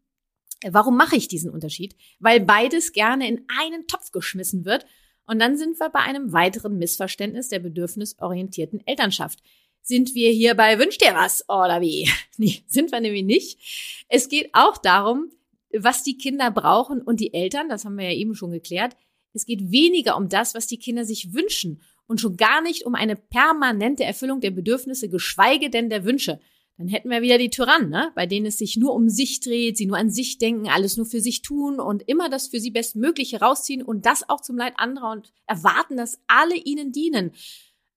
Warum 0.68 0.98
mache 0.98 1.16
ich 1.16 1.28
diesen 1.28 1.52
Unterschied? 1.52 1.96
Weil 2.18 2.40
beides 2.40 2.94
gerne 2.94 3.28
in 3.28 3.46
einen 3.60 3.86
Topf 3.86 4.12
geschmissen 4.12 4.66
wird 4.66 4.88
und 5.28 5.38
dann 5.38 5.56
sind 5.56 5.80
wir 5.80 5.90
bei 5.90 6.00
einem 6.00 6.34
weiteren 6.34 6.80
Missverständnis 6.80 7.50
der 7.50 7.60
bedürfnisorientierten 7.60 8.82
Elternschaft. 8.88 9.44
Sind 9.84 10.16
wir 10.16 10.32
hier 10.32 10.56
bei 10.56 10.80
Wünsch 10.80 10.98
dir 10.98 11.14
was 11.14 11.48
oder 11.48 11.80
wie? 11.80 12.10
Nee, 12.38 12.64
sind 12.66 12.92
wir 12.92 13.02
nämlich 13.02 13.24
nicht. 13.24 14.06
Es 14.10 14.30
geht 14.30 14.50
auch 14.54 14.80
darum, 14.80 15.30
was 15.72 16.02
die 16.02 16.18
Kinder 16.18 16.50
brauchen 16.50 17.04
und 17.04 17.20
die 17.20 17.36
Eltern, 17.36 17.70
das 17.70 17.86
haben 17.86 18.00
wir 18.00 18.06
ja 18.06 18.18
eben 18.18 18.34
schon 18.34 18.50
geklärt. 18.50 18.96
Es 19.34 19.46
geht 19.46 19.72
weniger 19.72 20.18
um 20.18 20.30
das, 20.30 20.56
was 20.56 20.68
die 20.68 20.80
Kinder 20.80 21.06
sich 21.06 21.34
wünschen 21.34 21.82
und 22.08 22.22
schon 22.22 22.38
gar 22.38 22.62
nicht 22.62 22.86
um 22.86 22.96
eine 22.96 23.16
permanente 23.16 24.04
Erfüllung 24.04 24.40
der 24.40 24.52
Bedürfnisse, 24.52 25.10
geschweige 25.10 25.70
denn 25.70 25.90
der 25.90 26.06
Wünsche. 26.06 26.40
Dann 26.78 26.88
hätten 26.90 27.10
wir 27.10 27.24
wieder 27.24 27.40
die 27.40 27.50
Tyrannen, 27.50 27.90
ne? 27.90 28.12
bei 28.14 28.28
denen 28.28 28.46
es 28.46 28.60
sich 28.60 28.78
nur 28.78 28.94
um 28.94 29.10
sich 29.10 29.40
dreht, 29.40 29.78
sie 29.78 29.88
nur 29.88 29.98
an 29.98 30.12
sich 30.12 30.38
denken, 30.38 30.70
alles 30.70 30.96
nur 30.96 31.08
für 31.08 31.22
sich 31.22 31.42
tun 31.42 31.80
und 31.80 32.08
immer 32.08 32.30
das 32.30 32.48
für 32.48 32.60
sie 32.60 32.70
Bestmögliche 32.70 33.40
rausziehen 33.40 33.82
und 33.82 34.06
das 34.06 34.30
auch 34.30 34.42
zum 34.42 34.58
Leid 34.58 34.74
anderer 34.78 35.12
und 35.12 35.34
erwarten, 35.48 35.98
dass 35.98 36.20
alle 36.28 36.56
ihnen 36.56 36.92
dienen. 36.92 37.32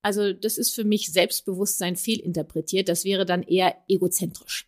Also 0.03 0.33
das 0.33 0.57
ist 0.57 0.75
für 0.75 0.85
mich 0.85 1.13
Selbstbewusstsein 1.13 1.97
fehlinterpretiert. 1.97 2.89
Das 2.89 3.05
wäre 3.05 3.27
dann 3.27 3.43
eher 3.43 3.77
egozentrisch. 3.87 4.67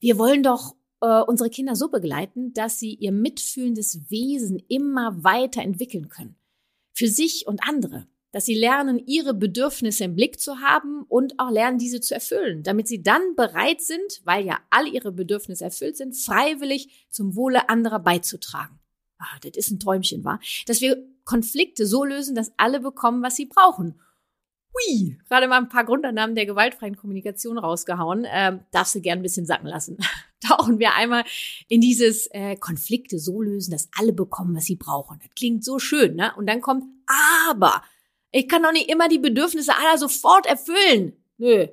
Wir 0.00 0.18
wollen 0.18 0.42
doch 0.42 0.74
äh, 1.00 1.22
unsere 1.22 1.50
Kinder 1.50 1.76
so 1.76 1.88
begleiten, 1.88 2.52
dass 2.52 2.78
sie 2.78 2.94
ihr 2.94 3.12
mitfühlendes 3.12 4.10
Wesen 4.10 4.62
immer 4.68 5.22
weiter 5.22 5.62
entwickeln 5.62 6.08
können. 6.08 6.36
Für 6.92 7.08
sich 7.08 7.46
und 7.46 7.60
andere 7.68 8.06
dass 8.32 8.46
sie 8.46 8.54
lernen, 8.54 9.02
ihre 9.06 9.34
Bedürfnisse 9.34 10.04
im 10.04 10.14
Blick 10.14 10.38
zu 10.38 10.60
haben 10.60 11.04
und 11.08 11.38
auch 11.38 11.50
lernen, 11.50 11.78
diese 11.78 12.00
zu 12.00 12.14
erfüllen, 12.14 12.62
damit 12.62 12.88
sie 12.88 13.02
dann 13.02 13.34
bereit 13.34 13.80
sind, 13.80 14.20
weil 14.24 14.46
ja 14.46 14.58
all 14.70 14.86
ihre 14.86 15.12
Bedürfnisse 15.12 15.64
erfüllt 15.64 15.96
sind, 15.96 16.16
freiwillig 16.16 17.06
zum 17.10 17.34
Wohle 17.34 17.68
anderer 17.68 17.98
beizutragen. 17.98 18.78
Ah, 19.18 19.38
das 19.42 19.52
ist 19.56 19.70
ein 19.70 19.80
Träumchen, 19.80 20.24
war, 20.24 20.40
dass 20.66 20.80
wir 20.80 21.04
Konflikte 21.24 21.86
so 21.86 22.04
lösen, 22.04 22.34
dass 22.34 22.52
alle 22.56 22.80
bekommen, 22.80 23.22
was 23.22 23.36
sie 23.36 23.46
brauchen. 23.46 24.00
Hui, 24.72 25.18
gerade 25.28 25.48
mal 25.48 25.58
ein 25.58 25.68
paar 25.68 25.84
Grundannahmen 25.84 26.36
der 26.36 26.46
gewaltfreien 26.46 26.96
Kommunikation 26.96 27.58
rausgehauen. 27.58 28.26
Ähm, 28.28 28.60
darfst 28.70 28.94
du 28.94 29.00
gern 29.00 29.18
ein 29.18 29.22
bisschen 29.22 29.46
sacken 29.46 29.66
lassen. 29.66 29.98
Tauchen 30.40 30.78
wir 30.78 30.94
einmal 30.94 31.24
in 31.68 31.80
dieses 31.80 32.28
äh, 32.28 32.56
Konflikte 32.56 33.18
so 33.18 33.42
lösen, 33.42 33.72
dass 33.72 33.88
alle 33.98 34.12
bekommen, 34.12 34.56
was 34.56 34.64
sie 34.64 34.76
brauchen. 34.76 35.18
Das 35.18 35.34
klingt 35.34 35.64
so 35.64 35.78
schön, 35.78 36.14
ne? 36.16 36.32
Und 36.36 36.46
dann 36.46 36.60
kommt 36.60 36.84
aber. 37.06 37.82
Ich 38.30 38.48
kann 38.48 38.62
doch 38.62 38.72
nicht 38.72 38.88
immer 38.88 39.08
die 39.08 39.18
Bedürfnisse 39.18 39.76
aller 39.76 39.98
sofort 39.98 40.46
erfüllen. 40.46 41.14
Nö, 41.36 41.66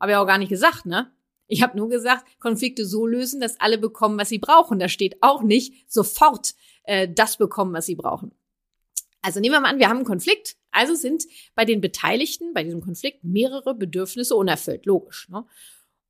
habe 0.00 0.12
ich 0.12 0.16
auch 0.16 0.26
gar 0.26 0.38
nicht 0.38 0.48
gesagt, 0.48 0.86
ne? 0.86 1.10
Ich 1.46 1.62
habe 1.62 1.76
nur 1.76 1.88
gesagt, 1.88 2.24
Konflikte 2.40 2.86
so 2.86 3.06
lösen, 3.06 3.40
dass 3.40 3.60
alle 3.60 3.78
bekommen, 3.78 4.18
was 4.18 4.28
sie 4.28 4.38
brauchen. 4.38 4.78
Da 4.78 4.88
steht 4.88 5.16
auch 5.22 5.42
nicht 5.42 5.90
sofort 5.92 6.54
äh, 6.84 7.08
das 7.08 7.36
bekommen, 7.36 7.74
was 7.74 7.86
sie 7.86 7.96
brauchen. 7.96 8.32
Also 9.24 9.40
nehmen 9.40 9.54
wir 9.54 9.60
mal 9.60 9.70
an, 9.70 9.78
wir 9.78 9.88
haben 9.88 9.96
einen 9.96 10.06
Konflikt. 10.06 10.56
Also 10.70 10.94
sind 10.94 11.24
bei 11.54 11.64
den 11.64 11.80
Beteiligten 11.80 12.52
bei 12.52 12.62
diesem 12.62 12.82
Konflikt 12.82 13.24
mehrere 13.24 13.74
Bedürfnisse 13.74 14.36
unerfüllt. 14.36 14.84
Logisch. 14.84 15.30
Ne? 15.30 15.46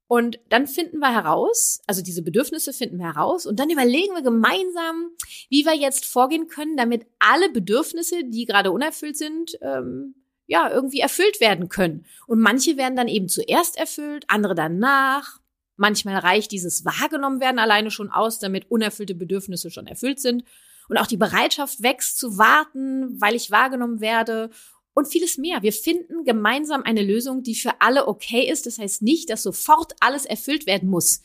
Und 0.09 0.41
dann 0.49 0.67
finden 0.67 0.99
wir 0.99 1.15
heraus, 1.15 1.81
also 1.87 2.03
diese 2.03 2.23
Bedürfnisse 2.23 2.73
finden 2.73 2.99
wir 2.99 3.07
heraus 3.07 3.47
und 3.47 3.61
dann 3.61 3.71
überlegen 3.71 4.15
wir 4.15 4.23
gemeinsam, 4.23 5.11
wie 5.49 5.65
wir 5.65 5.77
jetzt 5.77 6.07
vorgehen 6.07 6.49
können, 6.49 6.77
damit 6.77 7.07
alle 7.21 7.51
Bedürfnisse, 7.51 8.25
die 8.25 8.47
gerade 8.47 8.73
unerfüllt 8.73 9.17
sind, 9.17 9.59
ähm, 9.63 10.17
ja, 10.47 10.69
irgendwie 10.71 11.01
erfüllt 11.01 11.41
werden 11.41 11.69
können. 11.69 12.07
Und 12.27 12.41
manche 12.41 12.77
werden 12.77 12.97
dann 12.97 13.09
eben 13.09 13.29
zuerst 13.29 13.79
erfüllt, 13.79 14.25
andere 14.27 14.57
danach. 14.57 15.39
Manchmal 15.77 16.19
reicht 16.19 16.51
dieses 16.51 16.85
wahrgenommen 16.85 17.41
werden 17.41 17.61
alleine 17.61 17.93
schon 17.93 18.11
aus, 18.11 18.41
damit 18.41 18.71
unerfüllte 18.71 19.15
Bedürfnisse 19.15 19.71
schon 19.71 19.87
erfüllt 19.87 20.19
sind. 20.19 20.45
Und 20.89 20.99
auch 20.99 21.07
die 21.07 21.17
Bereitschaft 21.17 21.83
wächst 21.83 22.19
zu 22.19 22.39
warten, 22.39 23.21
weil 23.21 23.35
ich 23.35 23.51
wahrgenommen 23.51 24.01
werde 24.01 24.51
und 24.95 25.09
vieles 25.09 25.39
mehr. 25.39 25.63
Wir 25.63 25.73
finden 25.73 26.25
gemeinsam 26.25 26.83
eine 26.83 27.03
Lösung, 27.03 27.43
die 27.43 27.55
für 27.55 27.81
alle 27.81 28.07
okay 28.07 28.49
ist. 28.49 28.67
Das 28.67 28.79
heißt 28.79 29.03
nicht, 29.03 29.31
dass 29.31 29.43
sofort 29.43 29.95
alles 30.01 30.25
erfüllt 30.25 30.67
werden 30.67 30.89
muss. 30.89 31.21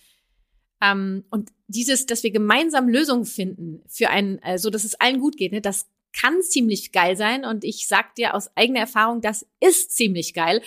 Ähm, 0.82 1.24
und 1.30 1.52
dieses, 1.68 2.06
dass 2.06 2.24
wir 2.24 2.32
gemeinsam 2.32 2.90
Lösungen 2.90 3.26
finden 3.26 3.84
für 3.88 4.10
ein, 4.10 4.42
äh, 4.44 4.58
so 4.58 4.70
dass 4.70 4.84
es 4.84 4.96
allen 4.96 5.20
gut 5.20 5.38
geht, 5.38 5.52
ne, 5.52 5.62
das 5.62 5.88
kann 6.14 6.42
ziemlich 6.42 6.92
geil 6.92 7.16
sein. 7.16 7.46
Und 7.46 7.64
ich 7.64 7.88
sag 7.88 8.16
dir 8.16 8.34
aus 8.34 8.50
eigener 8.56 8.80
Erfahrung, 8.80 9.22
das 9.22 9.46
ist 9.60 9.92
ziemlich 9.92 10.34
geil. 10.34 10.62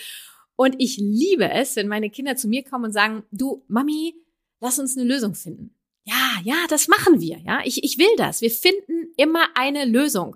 Und 0.55 0.75
ich 0.77 0.97
liebe 0.97 1.49
es, 1.49 1.75
wenn 1.75 1.87
meine 1.87 2.09
Kinder 2.09 2.35
zu 2.35 2.47
mir 2.47 2.63
kommen 2.63 2.85
und 2.85 2.93
sagen, 2.93 3.23
du, 3.31 3.63
Mami, 3.67 4.15
lass 4.61 4.79
uns 4.79 4.97
eine 4.97 5.05
Lösung 5.05 5.35
finden. 5.35 5.75
Ja, 6.05 6.39
ja, 6.43 6.55
das 6.69 6.87
machen 6.87 7.21
wir. 7.21 7.39
Ja, 7.39 7.61
ich, 7.63 7.83
ich 7.83 7.97
will 7.97 8.15
das. 8.17 8.41
Wir 8.41 8.51
finden 8.51 9.13
immer 9.15 9.47
eine 9.55 9.85
Lösung. 9.85 10.35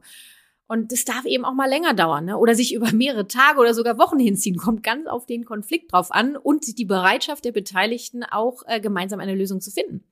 Und 0.67 0.91
das 0.91 1.05
darf 1.05 1.25
eben 1.25 1.45
auch 1.45 1.53
mal 1.53 1.69
länger 1.69 1.93
dauern, 1.93 2.25
ne? 2.25 2.37
Oder 2.37 2.55
sich 2.55 2.73
über 2.75 2.91
mehrere 2.91 3.27
Tage 3.27 3.59
oder 3.59 3.73
sogar 3.73 3.97
Wochen 3.97 4.19
hinziehen. 4.19 4.57
Kommt 4.57 4.83
ganz 4.83 5.07
auf 5.07 5.25
den 5.25 5.45
Konflikt 5.45 5.91
drauf 5.91 6.11
an 6.11 6.35
und 6.35 6.77
die 6.77 6.85
Bereitschaft 6.85 7.45
der 7.45 7.51
Beteiligten 7.51 8.23
auch 8.23 8.63
äh, 8.67 8.79
gemeinsam 8.79 9.19
eine 9.19 9.35
Lösung 9.35 9.61
zu 9.61 9.71
finden. 9.71 10.03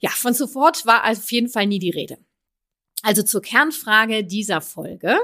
Ja, 0.00 0.10
von 0.10 0.34
sofort 0.34 0.86
war 0.86 1.08
auf 1.08 1.30
jeden 1.32 1.48
Fall 1.48 1.66
nie 1.66 1.80
die 1.80 1.90
Rede. 1.90 2.18
Also 3.02 3.22
zur 3.22 3.42
Kernfrage 3.42 4.24
dieser 4.24 4.60
Folge. 4.60 5.16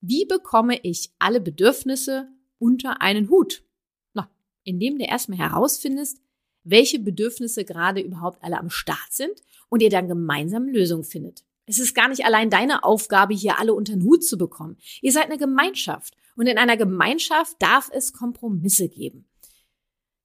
Wie 0.00 0.24
bekomme 0.24 0.78
ich 0.82 1.10
alle 1.18 1.40
Bedürfnisse 1.40 2.28
unter 2.58 3.00
einen 3.00 3.28
Hut? 3.28 3.64
Na, 4.12 4.30
indem 4.64 4.98
du 4.98 5.04
erstmal 5.04 5.38
herausfindest, 5.38 6.20
welche 6.68 6.98
Bedürfnisse 6.98 7.64
gerade 7.64 8.00
überhaupt 8.00 8.42
alle 8.42 8.58
am 8.58 8.70
Start 8.70 9.12
sind 9.12 9.42
und 9.68 9.82
ihr 9.82 9.90
dann 9.90 10.08
gemeinsam 10.08 10.68
Lösungen 10.68 11.04
findet. 11.04 11.44
Es 11.66 11.78
ist 11.78 11.94
gar 11.94 12.08
nicht 12.08 12.24
allein 12.24 12.50
deine 12.50 12.84
Aufgabe, 12.84 13.34
hier 13.34 13.58
alle 13.58 13.74
unter 13.74 13.92
den 13.92 14.04
Hut 14.04 14.24
zu 14.24 14.38
bekommen. 14.38 14.76
Ihr 15.02 15.12
seid 15.12 15.26
eine 15.26 15.38
Gemeinschaft 15.38 16.16
und 16.36 16.46
in 16.46 16.58
einer 16.58 16.76
Gemeinschaft 16.76 17.56
darf 17.60 17.90
es 17.92 18.12
Kompromisse 18.12 18.88
geben. 18.88 19.26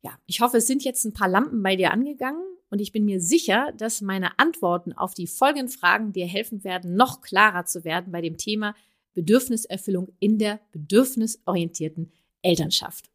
Ja, 0.04 0.18
ich 0.26 0.42
hoffe, 0.42 0.58
es 0.58 0.68
sind 0.68 0.84
jetzt 0.84 1.06
ein 1.06 1.14
paar 1.14 1.28
Lampen 1.28 1.62
bei 1.62 1.76
dir 1.76 1.92
angegangen 1.92 2.44
und 2.70 2.80
ich 2.80 2.92
bin 2.92 3.06
mir 3.06 3.22
sicher, 3.22 3.72
dass 3.78 4.02
meine 4.02 4.40
Antworten 4.40 4.94
auf 4.94 5.14
die 5.14 5.28
folgenden 5.28 5.70
Fragen 5.70 6.14
dir 6.14 6.26
helfen 6.26 6.64
werden, 6.64 6.96
noch 6.96 7.22
klarer 7.22 7.66
zu 7.66 7.84
werden 7.84 8.12
bei 8.12 8.22
dem 8.22 8.38
Thema 8.38 8.76
Bedürfniserfüllung 9.14 10.14
in 10.20 10.38
der 10.38 10.60
bedürfnisorientierten 10.72 12.12
Elternschaft. 12.42 13.11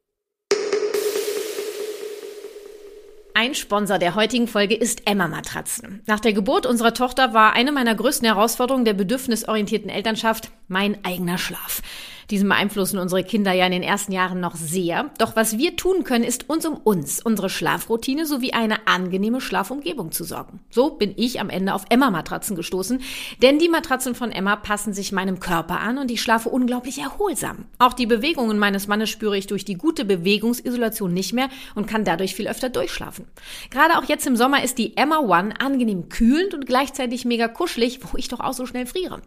Ein 3.38 3.54
Sponsor 3.54 3.98
der 3.98 4.14
heutigen 4.14 4.48
Folge 4.48 4.74
ist 4.74 5.06
Emma 5.06 5.28
Matratzen. 5.28 6.00
Nach 6.06 6.20
der 6.20 6.32
Geburt 6.32 6.64
unserer 6.64 6.94
Tochter 6.94 7.34
war 7.34 7.52
eine 7.52 7.70
meiner 7.70 7.94
größten 7.94 8.26
Herausforderungen 8.26 8.86
der 8.86 8.94
bedürfnisorientierten 8.94 9.90
Elternschaft 9.90 10.50
mein 10.68 11.04
eigener 11.04 11.36
Schlaf. 11.36 11.82
Diesen 12.30 12.48
beeinflussen 12.48 12.98
unsere 12.98 13.22
Kinder 13.22 13.52
ja 13.52 13.66
in 13.66 13.72
den 13.72 13.82
ersten 13.84 14.10
Jahren 14.12 14.40
noch 14.40 14.56
sehr. 14.56 15.10
Doch 15.18 15.36
was 15.36 15.58
wir 15.58 15.76
tun 15.76 16.02
können, 16.02 16.24
ist 16.24 16.50
uns 16.50 16.66
um 16.66 16.74
uns, 16.74 17.22
unsere 17.22 17.48
Schlafroutine 17.48 18.26
sowie 18.26 18.52
eine 18.52 18.88
angenehme 18.88 19.40
Schlafumgebung 19.40 20.10
zu 20.10 20.24
sorgen. 20.24 20.60
So 20.70 20.90
bin 20.90 21.14
ich 21.16 21.40
am 21.40 21.50
Ende 21.50 21.72
auf 21.72 21.84
Emma-Matratzen 21.88 22.56
gestoßen, 22.56 23.00
denn 23.42 23.58
die 23.58 23.68
Matratzen 23.68 24.14
von 24.16 24.32
Emma 24.32 24.56
passen 24.56 24.92
sich 24.92 25.12
meinem 25.12 25.38
Körper 25.38 25.80
an 25.80 25.98
und 25.98 26.10
ich 26.10 26.20
schlafe 26.20 26.48
unglaublich 26.48 26.98
erholsam. 26.98 27.66
Auch 27.78 27.92
die 27.92 28.06
Bewegungen 28.06 28.58
meines 28.58 28.88
Mannes 28.88 29.10
spüre 29.10 29.38
ich 29.38 29.46
durch 29.46 29.64
die 29.64 29.76
gute 29.76 30.04
Bewegungsisolation 30.04 31.14
nicht 31.14 31.32
mehr 31.32 31.48
und 31.76 31.86
kann 31.86 32.04
dadurch 32.04 32.34
viel 32.34 32.48
öfter 32.48 32.70
durchschlafen. 32.70 33.26
Gerade 33.70 33.98
auch 33.98 34.04
jetzt 34.04 34.26
im 34.26 34.36
Sommer 34.36 34.64
ist 34.64 34.78
die 34.78 34.96
Emma 34.96 35.18
One 35.18 35.54
angenehm 35.60 36.08
kühlend 36.08 36.54
und 36.54 36.66
gleichzeitig 36.66 37.24
mega 37.24 37.46
kuschelig, 37.46 38.00
wo 38.02 38.16
ich 38.18 38.28
doch 38.28 38.40
auch 38.40 38.52
so 38.52 38.66
schnell 38.66 38.86
friere. 38.86 39.22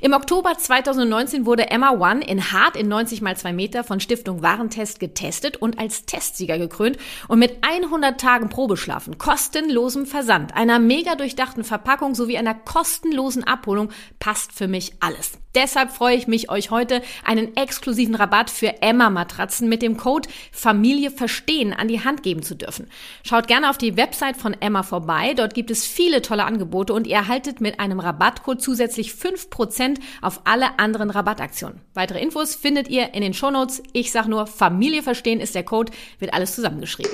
Im 0.00 0.12
Oktober 0.12 0.56
2019 0.56 1.46
wurde 1.46 1.70
Emma 1.70 1.90
One 1.90 2.24
in 2.24 2.43
Hart 2.52 2.76
in 2.76 2.88
90 2.88 3.22
mal 3.22 3.36
2 3.36 3.52
Meter 3.52 3.84
von 3.84 4.00
Stiftung 4.00 4.42
Warentest 4.42 5.00
getestet 5.00 5.56
und 5.56 5.78
als 5.78 6.06
Testsieger 6.06 6.58
gekrönt 6.58 6.96
und 7.28 7.38
mit 7.38 7.58
100 7.62 8.20
Tagen 8.20 8.48
Probeschlafen, 8.48 9.18
kostenlosem 9.18 10.06
Versand, 10.06 10.54
einer 10.54 10.78
mega 10.78 11.14
durchdachten 11.14 11.64
Verpackung 11.64 12.14
sowie 12.14 12.38
einer 12.38 12.54
kostenlosen 12.54 13.44
Abholung 13.44 13.90
passt 14.18 14.52
für 14.52 14.68
mich 14.68 14.94
alles. 15.00 15.38
Deshalb 15.54 15.92
freue 15.92 16.16
ich 16.16 16.26
mich, 16.26 16.50
euch 16.50 16.70
heute 16.70 17.00
einen 17.24 17.56
exklusiven 17.56 18.14
Rabatt 18.14 18.50
für 18.50 18.82
Emma-Matratzen 18.82 19.68
mit 19.68 19.82
dem 19.82 19.96
Code 19.96 20.28
Familie 20.50 21.10
verstehen 21.10 21.72
an 21.72 21.86
die 21.86 22.04
Hand 22.04 22.22
geben 22.22 22.42
zu 22.42 22.56
dürfen. 22.56 22.90
Schaut 23.22 23.46
gerne 23.46 23.70
auf 23.70 23.78
die 23.78 23.96
Website 23.96 24.36
von 24.36 24.54
Emma 24.60 24.82
vorbei. 24.82 25.34
Dort 25.34 25.54
gibt 25.54 25.70
es 25.70 25.86
viele 25.86 26.22
tolle 26.22 26.44
Angebote 26.44 26.92
und 26.92 27.06
ihr 27.06 27.16
erhaltet 27.16 27.60
mit 27.60 27.78
einem 27.78 28.00
Rabattcode 28.00 28.60
zusätzlich 28.60 29.12
5% 29.12 29.98
auf 30.22 30.40
alle 30.44 30.78
anderen 30.78 31.10
Rabattaktionen. 31.10 31.80
Weitere 31.94 32.20
Infos 32.20 32.56
findet 32.56 32.88
ihr 32.88 33.14
in 33.14 33.20
den 33.20 33.34
Shownotes. 33.34 33.82
Ich 33.92 34.10
sage 34.10 34.30
nur, 34.30 34.46
Familie 34.46 35.02
verstehen 35.02 35.40
ist 35.40 35.54
der 35.54 35.64
Code, 35.64 35.92
wird 36.18 36.34
alles 36.34 36.54
zusammengeschrieben. 36.54 37.12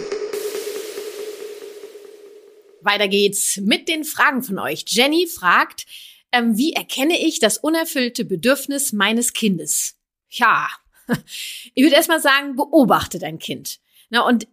Weiter 2.82 3.08
geht's 3.08 3.58
mit 3.58 3.88
den 3.88 4.04
Fragen 4.04 4.42
von 4.42 4.58
euch. 4.58 4.84
Jenny 4.86 5.26
fragt, 5.26 5.84
ähm, 6.32 6.56
wie 6.56 6.72
erkenne 6.72 7.18
ich 7.18 7.38
das 7.38 7.58
unerfüllte 7.58 8.24
Bedürfnis 8.24 8.92
meines 8.92 9.32
Kindes? 9.32 9.98
Ja, 10.28 10.68
ich 11.74 11.82
würde 11.82 11.96
erstmal 11.96 12.20
sagen, 12.20 12.56
beobachte 12.56 13.18
dein 13.18 13.38
Kind. 13.38 13.80
Na, 14.10 14.26
und 14.26 14.46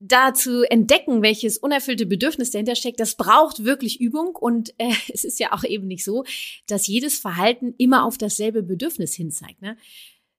da 0.00 0.34
zu 0.34 0.68
entdecken, 0.70 1.22
welches 1.22 1.56
unerfüllte 1.56 2.04
Bedürfnis 2.04 2.50
dahinter 2.50 2.74
steckt, 2.74 3.00
das 3.00 3.16
braucht 3.16 3.64
wirklich 3.64 4.00
Übung. 4.00 4.36
Und 4.36 4.74
äh, 4.78 4.92
es 5.12 5.24
ist 5.24 5.40
ja 5.40 5.52
auch 5.52 5.64
eben 5.64 5.86
nicht 5.86 6.04
so, 6.04 6.24
dass 6.66 6.86
jedes 6.86 7.18
Verhalten 7.18 7.74
immer 7.78 8.04
auf 8.04 8.18
dasselbe 8.18 8.62
Bedürfnis 8.62 9.14
hinzeigt. 9.14 9.62
Ne? 9.62 9.76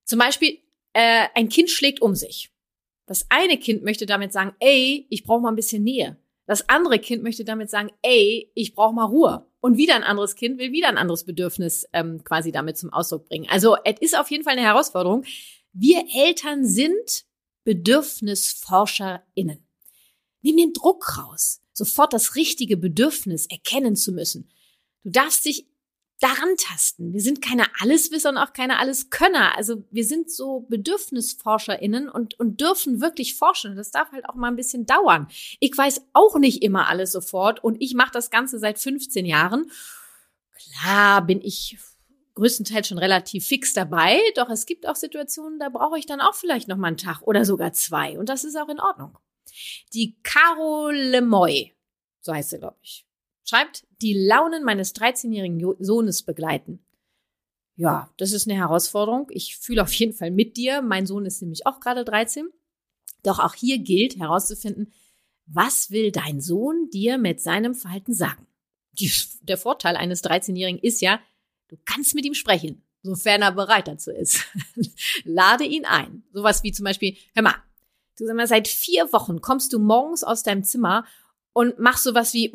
Zum 0.03 0.19
Beispiel, 0.19 0.59
äh, 0.93 1.27
ein 1.33 1.49
Kind 1.49 1.69
schlägt 1.69 2.01
um 2.01 2.15
sich. 2.15 2.51
Das 3.07 3.25
eine 3.29 3.57
Kind 3.57 3.83
möchte 3.83 4.05
damit 4.05 4.33
sagen, 4.33 4.53
ey, 4.59 5.05
ich 5.09 5.23
brauche 5.23 5.41
mal 5.41 5.49
ein 5.49 5.55
bisschen 5.55 5.83
Nähe. 5.83 6.17
Das 6.47 6.69
andere 6.69 6.99
Kind 6.99 7.23
möchte 7.23 7.43
damit 7.43 7.69
sagen, 7.69 7.89
ey, 8.01 8.51
ich 8.55 8.73
brauche 8.73 8.93
mal 8.93 9.05
Ruhe. 9.05 9.47
Und 9.65 9.77
wieder 9.77 9.95
ein 9.95 10.03
anderes 10.03 10.35
Kind 10.35 10.59
will 10.59 10.71
wieder 10.71 10.89
ein 10.89 10.99
anderes 10.99 11.23
Bedürfnis 11.23 11.87
ähm, 11.91 12.23
quasi 12.23 12.51
damit 12.51 12.77
zum 12.77 12.93
Ausdruck 12.93 13.27
bringen. 13.27 13.47
Also 13.49 13.77
es 13.83 13.99
ist 13.99 14.15
auf 14.15 14.29
jeden 14.29 14.43
Fall 14.43 14.53
eine 14.53 14.61
Herausforderung. 14.61 15.23
Wir 15.73 16.05
Eltern 16.13 16.67
sind 16.67 17.25
BedürfnisforscherInnen. 17.63 19.65
Nimm 20.43 20.57
den 20.57 20.71
Druck 20.71 21.17
raus, 21.17 21.63
sofort 21.73 22.13
das 22.13 22.35
richtige 22.35 22.77
Bedürfnis 22.77 23.47
erkennen 23.47 23.95
zu 23.95 24.11
müssen. 24.11 24.51
Du 25.03 25.09
darfst 25.09 25.45
dich 25.45 25.65
daran 26.19 26.55
tasten. 26.57 27.13
Wir 27.13 27.21
sind 27.21 27.41
keine 27.41 27.65
Alleswisser 27.79 28.29
und 28.29 28.37
auch 28.37 28.53
keine 28.53 28.79
Alleskönner. 28.79 29.57
Also 29.57 29.83
wir 29.91 30.05
sind 30.05 30.31
so 30.31 30.61
BedürfnisforscherInnen 30.69 32.09
und, 32.09 32.39
und 32.39 32.61
dürfen 32.61 33.01
wirklich 33.01 33.35
forschen. 33.35 33.75
Das 33.75 33.91
darf 33.91 34.11
halt 34.11 34.27
auch 34.29 34.35
mal 34.35 34.47
ein 34.47 34.55
bisschen 34.55 34.85
dauern. 34.85 35.27
Ich 35.59 35.77
weiß 35.77 36.01
auch 36.13 36.37
nicht 36.37 36.63
immer 36.63 36.87
alles 36.87 37.11
sofort 37.11 37.63
und 37.63 37.81
ich 37.81 37.93
mache 37.95 38.11
das 38.11 38.29
Ganze 38.29 38.59
seit 38.59 38.79
15 38.79 39.25
Jahren. 39.25 39.69
Klar 40.57 41.25
bin 41.25 41.41
ich 41.41 41.77
größtenteils 42.35 42.87
schon 42.87 42.97
relativ 42.97 43.45
fix 43.47 43.73
dabei, 43.73 44.19
doch 44.35 44.49
es 44.49 44.65
gibt 44.65 44.87
auch 44.87 44.95
Situationen, 44.95 45.57
da 45.57 45.69
brauche 45.69 45.97
ich 45.97 46.05
dann 46.05 46.21
auch 46.21 46.35
vielleicht 46.35 46.67
noch 46.67 46.77
mal 46.77 46.87
einen 46.87 46.97
Tag 46.97 47.21
oder 47.21 47.45
sogar 47.45 47.71
zwei 47.73 48.19
und 48.19 48.27
das 48.27 48.43
ist 48.43 48.57
auch 48.57 48.67
in 48.67 48.79
Ordnung. 48.79 49.17
Die 49.93 50.17
Caro 50.21 50.89
Lemoy, 50.89 51.73
so 52.19 52.33
heißt 52.33 52.49
sie, 52.49 52.59
glaube 52.59 52.77
ich, 52.81 53.04
schreibt, 53.45 53.87
die 54.01 54.13
Launen 54.13 54.63
meines 54.63 54.93
13-jährigen 54.95 55.75
Sohnes 55.79 56.23
begleiten. 56.23 56.79
Ja, 57.77 58.09
das 58.17 58.31
ist 58.31 58.47
eine 58.47 58.57
Herausforderung. 58.57 59.27
Ich 59.31 59.57
fühle 59.57 59.83
auf 59.83 59.93
jeden 59.93 60.13
Fall 60.13 60.31
mit 60.31 60.57
dir. 60.57 60.81
Mein 60.81 61.05
Sohn 61.05 61.25
ist 61.25 61.41
nämlich 61.41 61.65
auch 61.65 61.79
gerade 61.79 62.05
13. 62.05 62.49
Doch 63.23 63.39
auch 63.39 63.53
hier 63.53 63.79
gilt 63.79 64.17
herauszufinden, 64.17 64.93
was 65.45 65.91
will 65.91 66.11
dein 66.11 66.41
Sohn 66.41 66.89
dir 66.91 67.17
mit 67.17 67.41
seinem 67.41 67.75
Verhalten 67.75 68.13
sagen? 68.13 68.47
Die, 68.93 69.11
der 69.41 69.57
Vorteil 69.57 69.95
eines 69.97 70.23
13-Jährigen 70.23 70.79
ist 70.79 71.01
ja, 71.01 71.19
du 71.67 71.77
kannst 71.85 72.15
mit 72.15 72.25
ihm 72.25 72.33
sprechen, 72.33 72.83
sofern 73.03 73.41
er 73.41 73.51
bereit 73.51 73.87
dazu 73.87 74.11
ist. 74.11 74.45
Lade 75.23 75.65
ihn 75.65 75.85
ein. 75.85 76.23
Sowas 76.33 76.63
wie 76.63 76.71
zum 76.71 76.85
Beispiel, 76.85 77.17
hör 77.33 77.43
mal, 77.43 77.55
du 78.17 78.25
sag 78.25 78.35
mal, 78.35 78.47
seit 78.47 78.67
vier 78.67 79.11
Wochen 79.11 79.41
kommst 79.41 79.73
du 79.73 79.79
morgens 79.79 80.23
aus 80.23 80.43
deinem 80.43 80.63
Zimmer 80.63 81.05
und 81.55 81.79
mach 81.79 81.97
sowas 81.97 82.33
wie, 82.33 82.51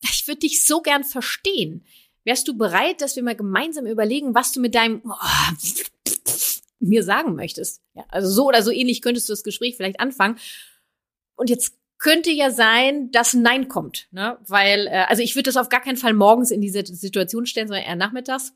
ich 0.00 0.26
würde 0.26 0.40
dich 0.40 0.64
so 0.64 0.80
gern 0.80 1.04
verstehen. 1.04 1.84
Wärst 2.24 2.48
du 2.48 2.56
bereit, 2.56 3.02
dass 3.02 3.16
wir 3.16 3.22
mal 3.22 3.36
gemeinsam 3.36 3.86
überlegen, 3.86 4.34
was 4.34 4.52
du 4.52 4.60
mit 4.60 4.74
deinem 4.74 5.02
mir 6.80 7.02
sagen 7.02 7.34
möchtest? 7.34 7.82
Ja, 7.92 8.06
also 8.08 8.30
so 8.30 8.46
oder 8.46 8.62
so 8.62 8.70
ähnlich 8.70 9.02
könntest 9.02 9.28
du 9.28 9.34
das 9.34 9.44
Gespräch 9.44 9.76
vielleicht 9.76 10.00
anfangen. 10.00 10.38
Und 11.36 11.50
jetzt 11.50 11.74
könnte 11.98 12.30
ja 12.30 12.50
sein, 12.50 13.10
dass 13.10 13.34
ein 13.34 13.42
Nein 13.42 13.68
kommt, 13.68 14.08
ne? 14.10 14.38
Weil, 14.46 14.86
äh, 14.86 15.04
also 15.08 15.22
ich 15.22 15.34
würde 15.34 15.48
das 15.48 15.58
auf 15.58 15.68
gar 15.68 15.82
keinen 15.82 15.98
Fall 15.98 16.14
morgens 16.14 16.50
in 16.50 16.62
diese 16.62 16.82
Situation 16.86 17.44
stellen, 17.44 17.68
sondern 17.68 17.84
eher 17.84 17.96
nachmittags. 17.96 18.54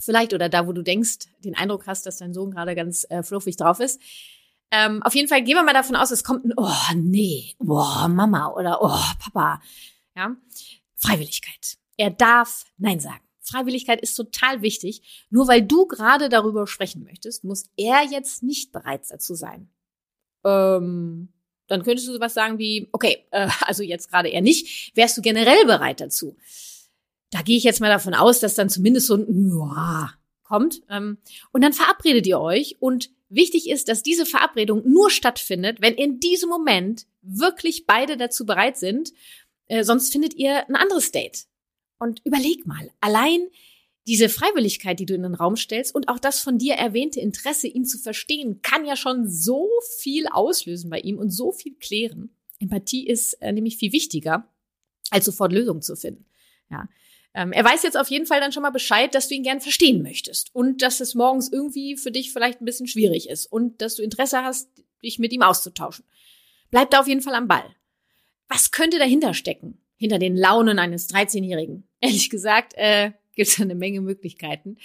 vielleicht 0.00 0.32
oder 0.32 0.48
da, 0.48 0.66
wo 0.66 0.72
du 0.72 0.82
denkst, 0.82 1.26
den 1.44 1.54
Eindruck 1.54 1.86
hast, 1.86 2.06
dass 2.06 2.16
dein 2.16 2.32
Sohn 2.32 2.50
gerade 2.50 2.74
ganz 2.74 3.06
äh, 3.10 3.22
fluffig 3.22 3.56
drauf 3.56 3.80
ist. 3.80 4.00
Ähm, 4.70 5.02
auf 5.02 5.14
jeden 5.14 5.28
Fall 5.28 5.42
gehen 5.42 5.56
wir 5.56 5.62
mal 5.62 5.72
davon 5.72 5.96
aus, 5.96 6.10
es 6.10 6.24
kommt 6.24 6.44
ein 6.44 6.52
Oh, 6.56 6.94
nee, 6.94 7.54
boah, 7.58 8.08
Mama 8.08 8.48
oder 8.52 8.82
Oh, 8.82 9.00
Papa. 9.18 9.60
Ja, 10.16 10.34
Freiwilligkeit. 10.96 11.78
Er 11.96 12.10
darf 12.10 12.64
Nein 12.76 13.00
sagen. 13.00 13.20
Freiwilligkeit 13.40 14.00
ist 14.00 14.16
total 14.16 14.62
wichtig. 14.62 15.26
Nur 15.30 15.46
weil 15.46 15.62
du 15.62 15.86
gerade 15.86 16.28
darüber 16.28 16.66
sprechen 16.66 17.04
möchtest, 17.04 17.44
muss 17.44 17.70
er 17.76 18.02
jetzt 18.02 18.42
nicht 18.42 18.72
bereit 18.72 19.02
dazu 19.08 19.34
sein. 19.34 19.70
Ähm, 20.44 21.28
dann 21.68 21.82
könntest 21.82 22.08
du 22.08 22.12
sowas 22.12 22.34
sagen 22.34 22.58
wie, 22.58 22.88
okay, 22.92 23.24
äh, 23.30 23.48
also 23.60 23.82
jetzt 23.82 24.10
gerade 24.10 24.28
eher 24.28 24.42
nicht. 24.42 24.96
Wärst 24.96 25.16
du 25.16 25.22
generell 25.22 25.64
bereit 25.64 26.00
dazu? 26.00 26.36
Da 27.30 27.42
gehe 27.42 27.56
ich 27.56 27.64
jetzt 27.64 27.80
mal 27.80 27.88
davon 27.88 28.14
aus, 28.14 28.40
dass 28.40 28.54
dann 28.54 28.68
zumindest 28.68 29.06
so 29.06 29.14
ein 29.14 29.26
Uah 29.28 30.12
kommt. 30.42 30.82
Ähm, 30.88 31.18
und 31.52 31.62
dann 31.62 31.72
verabredet 31.72 32.26
ihr 32.26 32.40
euch. 32.40 32.76
Und 32.80 33.10
wichtig 33.28 33.68
ist, 33.68 33.88
dass 33.88 34.02
diese 34.02 34.26
Verabredung 34.26 34.88
nur 34.88 35.10
stattfindet, 35.10 35.80
wenn 35.80 35.94
in 35.94 36.20
diesem 36.20 36.48
Moment 36.48 37.06
wirklich 37.22 37.86
beide 37.86 38.16
dazu 38.16 38.46
bereit 38.46 38.76
sind. 38.76 39.12
Äh, 39.66 39.84
sonst 39.84 40.12
findet 40.12 40.34
ihr 40.34 40.68
ein 40.68 40.76
anderes 40.76 41.12
Date. 41.12 41.46
Und 41.98 42.20
überleg 42.24 42.66
mal, 42.66 42.90
allein 43.00 43.48
diese 44.06 44.28
Freiwilligkeit, 44.28 45.00
die 45.00 45.06
du 45.06 45.14
in 45.14 45.22
den 45.22 45.34
Raum 45.34 45.56
stellst 45.56 45.94
und 45.94 46.08
auch 46.08 46.18
das 46.18 46.40
von 46.40 46.58
dir 46.58 46.74
erwähnte 46.74 47.20
Interesse, 47.20 47.66
ihn 47.66 47.84
zu 47.84 47.98
verstehen, 47.98 48.60
kann 48.62 48.84
ja 48.84 48.94
schon 48.96 49.28
so 49.28 49.68
viel 49.98 50.26
auslösen 50.28 50.90
bei 50.90 51.00
ihm 51.00 51.18
und 51.18 51.30
so 51.30 51.50
viel 51.50 51.74
klären. 51.74 52.30
Empathie 52.60 53.06
ist 53.06 53.34
äh, 53.34 53.52
nämlich 53.52 53.76
viel 53.76 53.92
wichtiger, 53.92 54.48
als 55.10 55.24
sofort 55.24 55.52
Lösungen 55.52 55.82
zu 55.82 55.96
finden. 55.96 56.26
Ja. 56.70 56.88
Ähm, 57.36 57.52
er 57.52 57.64
weiß 57.64 57.84
jetzt 57.84 57.96
auf 57.96 58.08
jeden 58.08 58.26
Fall 58.26 58.40
dann 58.40 58.50
schon 58.50 58.64
mal 58.64 58.70
Bescheid, 58.70 59.14
dass 59.14 59.28
du 59.28 59.34
ihn 59.34 59.44
gern 59.44 59.60
verstehen 59.60 60.02
möchtest 60.02 60.52
und 60.54 60.82
dass 60.82 61.00
es 61.00 61.14
morgens 61.14 61.52
irgendwie 61.52 61.96
für 61.96 62.10
dich 62.10 62.32
vielleicht 62.32 62.60
ein 62.60 62.64
bisschen 62.64 62.88
schwierig 62.88 63.28
ist 63.28 63.46
und 63.46 63.80
dass 63.80 63.94
du 63.94 64.02
Interesse 64.02 64.42
hast, 64.42 64.68
dich 65.04 65.20
mit 65.20 65.32
ihm 65.32 65.42
auszutauschen. 65.42 66.04
Bleib 66.70 66.90
da 66.90 67.00
auf 67.00 67.06
jeden 67.06 67.22
Fall 67.22 67.34
am 67.34 67.46
Ball. 67.46 67.64
Was 68.48 68.72
könnte 68.72 68.98
dahinter 68.98 69.34
stecken? 69.34 69.78
hinter 69.96 70.18
den 70.18 70.36
Launen 70.36 70.78
eines 70.78 71.08
13-Jährigen. 71.10 71.84
Ehrlich 72.00 72.30
gesagt, 72.30 72.74
äh, 72.76 73.12
gibt 73.34 73.48
es 73.48 73.60
eine 73.60 73.74
Menge 73.74 74.00
Möglichkeiten. 74.00 74.76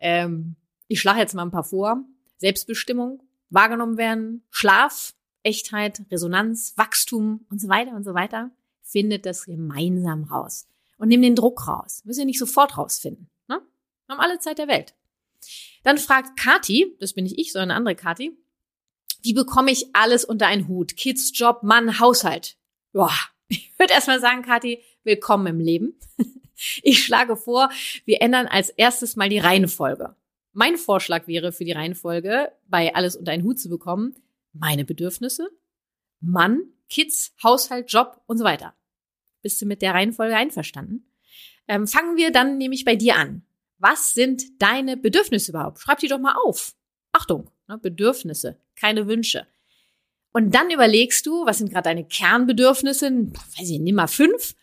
Ähm, 0.00 0.56
ich 0.88 1.00
schlage 1.00 1.20
jetzt 1.20 1.34
mal 1.34 1.42
ein 1.42 1.50
paar 1.50 1.64
vor. 1.64 2.04
Selbstbestimmung, 2.38 3.22
wahrgenommen 3.48 3.96
werden, 3.96 4.42
Schlaf, 4.50 5.14
Echtheit, 5.42 6.02
Resonanz, 6.10 6.74
Wachstum 6.76 7.46
und 7.50 7.60
so 7.60 7.68
weiter 7.68 7.92
und 7.92 8.04
so 8.04 8.14
weiter. 8.14 8.50
Findet 8.82 9.24
das 9.24 9.46
gemeinsam 9.46 10.24
raus. 10.24 10.66
Und 10.98 11.08
nimm 11.08 11.22
den 11.22 11.36
Druck 11.36 11.66
raus. 11.68 12.02
Müssen 12.04 12.20
ihr 12.20 12.26
nicht 12.26 12.38
sofort 12.38 12.78
rausfinden. 12.78 13.28
Ne? 13.48 13.60
Wir 14.06 14.14
haben 14.14 14.20
alle 14.20 14.38
Zeit 14.38 14.58
der 14.58 14.68
Welt. 14.68 14.94
Dann 15.82 15.98
fragt 15.98 16.38
Kati, 16.38 16.96
das 16.98 17.12
bin 17.12 17.24
nicht 17.24 17.38
ich, 17.38 17.52
sondern 17.52 17.70
eine 17.70 17.78
andere 17.78 17.94
Kati, 17.94 18.36
wie 19.22 19.34
bekomme 19.34 19.70
ich 19.70 19.94
alles 19.94 20.24
unter 20.24 20.46
einen 20.46 20.68
Hut? 20.68 20.96
Kids, 20.96 21.32
Job, 21.34 21.62
Mann, 21.62 22.00
Haushalt. 22.00 22.56
Boah, 22.92 23.12
ich 23.48 23.72
würde 23.78 23.94
erstmal 23.94 24.20
sagen, 24.20 24.42
Kathi, 24.42 24.82
willkommen 25.04 25.46
im 25.46 25.60
Leben. 25.60 25.98
Ich 26.82 27.04
schlage 27.04 27.36
vor, 27.36 27.68
wir 28.06 28.22
ändern 28.22 28.46
als 28.46 28.70
erstes 28.70 29.14
mal 29.14 29.28
die 29.28 29.38
Reihenfolge. 29.38 30.16
Mein 30.54 30.78
Vorschlag 30.78 31.26
wäre 31.26 31.52
für 31.52 31.66
die 31.66 31.72
Reihenfolge, 31.72 32.50
bei 32.66 32.94
alles 32.94 33.14
unter 33.14 33.32
einen 33.32 33.44
Hut 33.44 33.60
zu 33.60 33.68
bekommen, 33.68 34.14
meine 34.54 34.86
Bedürfnisse, 34.86 35.50
Mann, 36.20 36.62
Kids, 36.88 37.34
Haushalt, 37.42 37.92
Job 37.92 38.22
und 38.26 38.38
so 38.38 38.44
weiter. 38.44 38.74
Bist 39.46 39.62
du 39.62 39.66
mit 39.66 39.80
der 39.80 39.94
Reihenfolge 39.94 40.34
einverstanden? 40.34 41.06
Ähm, 41.68 41.86
fangen 41.86 42.16
wir 42.16 42.32
dann 42.32 42.58
nämlich 42.58 42.84
bei 42.84 42.96
dir 42.96 43.14
an. 43.14 43.46
Was 43.78 44.12
sind 44.12 44.42
deine 44.60 44.96
Bedürfnisse 44.96 45.52
überhaupt? 45.52 45.78
Schreib 45.78 46.00
die 46.00 46.08
doch 46.08 46.18
mal 46.18 46.34
auf. 46.44 46.74
Achtung, 47.12 47.48
ne, 47.68 47.78
Bedürfnisse, 47.78 48.60
keine 48.74 49.06
Wünsche. 49.06 49.46
Und 50.32 50.52
dann 50.52 50.68
überlegst 50.72 51.24
du, 51.26 51.46
was 51.46 51.58
sind 51.58 51.70
gerade 51.70 51.84
deine 51.84 52.04
Kernbedürfnisse, 52.04 53.08
weiß 53.08 53.70
ich, 53.70 53.78
nimm 53.78 53.94
mal 53.94 54.08
fünf. 54.08 54.56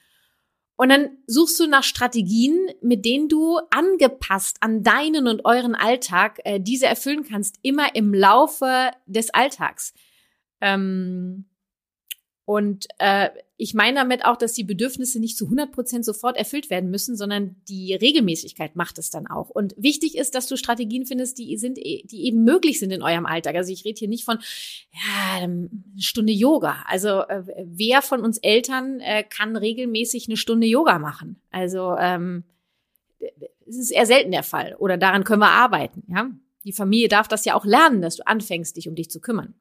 Und 0.76 0.90
dann 0.90 1.12
suchst 1.28 1.58
du 1.62 1.68
nach 1.68 1.86
Strategien, 1.86 2.68
mit 2.82 3.06
denen 3.06 3.30
du 3.30 3.60
angepasst 3.70 4.58
an 4.60 4.84
deinen 4.84 5.30
und 5.30 5.46
euren 5.46 5.76
Alltag 5.76 6.42
äh, 6.44 6.60
diese 6.60 6.88
erfüllen 6.88 7.24
kannst, 7.24 7.56
immer 7.62 7.96
im 7.96 8.14
Laufe 8.14 8.92
des 9.06 9.30
Alltags. 9.30 9.94
Ähm, 10.60 11.46
und 12.46 12.88
äh, 12.98 13.30
ich 13.56 13.74
meine 13.74 14.00
damit 14.00 14.26
auch, 14.26 14.36
dass 14.36 14.52
die 14.52 14.66
Bedürfnisse 14.66 15.20
nicht 15.20 15.38
zu 15.38 15.46
100 15.46 15.72
Prozent 15.72 16.04
sofort 16.04 16.36
erfüllt 16.36 16.70
werden 16.70 16.90
müssen, 16.90 17.16
sondern 17.16 17.56
die 17.70 17.94
Regelmäßigkeit 17.94 18.76
macht 18.76 18.98
es 18.98 19.10
dann 19.10 19.28
auch. 19.28 19.50
Und 19.50 19.74
wichtig 19.78 20.18
ist, 20.18 20.36
dass 20.36 20.48
du 20.48 20.58
Strategien 20.58 21.06
findest, 21.06 21.38
die 21.38 21.56
sind, 21.58 21.78
die 21.78 22.26
eben 22.26 22.44
möglich 22.44 22.80
sind 22.80 22.92
in 22.92 23.02
eurem 23.02 23.26
Alltag. 23.26 23.56
Also 23.56 23.72
ich 23.72 23.86
rede 23.86 24.00
hier 24.00 24.10
nicht 24.10 24.26
von 24.26 24.40
ja, 24.92 25.44
eine 25.44 25.70
Stunde 25.98 26.34
Yoga. 26.34 26.84
Also 26.88 27.22
äh, 27.22 27.44
wer 27.64 28.02
von 28.02 28.22
uns 28.22 28.38
Eltern 28.40 29.00
äh, 29.00 29.24
kann 29.24 29.56
regelmäßig 29.56 30.28
eine 30.28 30.36
Stunde 30.36 30.68
Yoga 30.68 31.00
machen? 31.00 31.40
Also 31.52 31.96
ähm, 31.98 32.44
es 33.66 33.78
ist 33.78 33.92
eher 33.92 34.06
selten 34.06 34.32
der 34.32 34.44
Fall. 34.44 34.76
Oder 34.80 34.98
daran 34.98 35.24
können 35.24 35.42
wir 35.42 35.52
arbeiten. 35.52 36.04
Ja, 36.10 36.30
die 36.66 36.74
Familie 36.74 37.08
darf 37.08 37.30
das 37.30 37.46
ja 37.46 37.56
auch 37.56 37.66
lernen, 37.66 38.02
dass 38.02 38.18
du 38.18 38.28
anfängst, 38.28 38.76
dich 38.76 38.90
um 38.90 38.96
dich 38.96 39.10
zu 39.10 39.22
kümmern. 39.22 39.54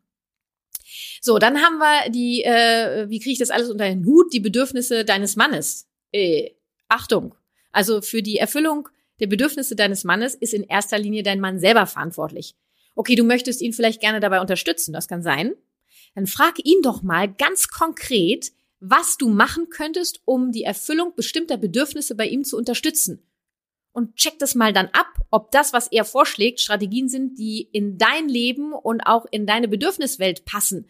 So, 1.21 1.39
dann 1.39 1.63
haben 1.63 1.79
wir 1.79 2.11
die, 2.11 2.43
äh, 2.43 3.09
wie 3.09 3.19
kriege 3.19 3.33
ich 3.33 3.39
das 3.39 3.51
alles 3.51 3.71
unter 3.71 3.85
den 3.85 4.05
Hut? 4.05 4.33
Die 4.33 4.41
Bedürfnisse 4.41 5.05
deines 5.05 5.37
Mannes. 5.37 5.89
Äh, 6.13 6.51
Achtung. 6.89 7.35
Also 7.71 8.03
für 8.03 8.23
die 8.23 8.39
Erfüllung 8.39 8.89
der 9.21 9.27
Bedürfnisse 9.27 9.77
deines 9.77 10.05
Mannes 10.05 10.35
ist 10.35 10.55
in 10.55 10.65
erster 10.65 10.99
Linie 10.99 11.23
dein 11.23 11.41
Mann 11.41 11.59
selber 11.59 11.87
verantwortlich. 11.87 12.55
Okay, 12.95 13.15
du 13.15 13.25
möchtest 13.25 13.63
ihn 13.63 13.73
vielleicht 13.73 14.01
gerne 14.01 14.21
dabei 14.21 14.41
unterstützen, 14.41 14.93
das 14.93 15.09
kann 15.09 15.23
sein. 15.23 15.55
Dann 16.15 16.27
frag 16.27 16.55
ihn 16.65 16.83
doch 16.83 17.03
mal 17.03 17.33
ganz 17.33 17.69
konkret, 17.69 18.53
was 18.81 19.17
du 19.17 19.29
machen 19.29 19.71
könntest, 19.71 20.21
um 20.25 20.53
die 20.53 20.65
Erfüllung 20.65 21.15
bestimmter 21.15 21.57
Bedürfnisse 21.57 22.15
bei 22.15 22.27
ihm 22.27 22.45
zu 22.45 22.57
unterstützen 22.57 23.23
und 23.93 24.17
check 24.17 24.39
das 24.39 24.55
mal 24.55 24.73
dann 24.73 24.87
ab, 24.93 25.07
ob 25.31 25.51
das, 25.51 25.73
was 25.73 25.89
er 25.89 26.05
vorschlägt, 26.05 26.61
Strategien 26.61 27.09
sind, 27.09 27.39
die 27.39 27.69
in 27.73 27.99
dein 27.99 28.29
Leben 28.29 28.73
und 28.73 29.03
auch 29.03 29.27
in 29.31 29.47
deine 29.47 29.69
Bedürfniswelt 29.69 30.45
passen. 30.45 30.89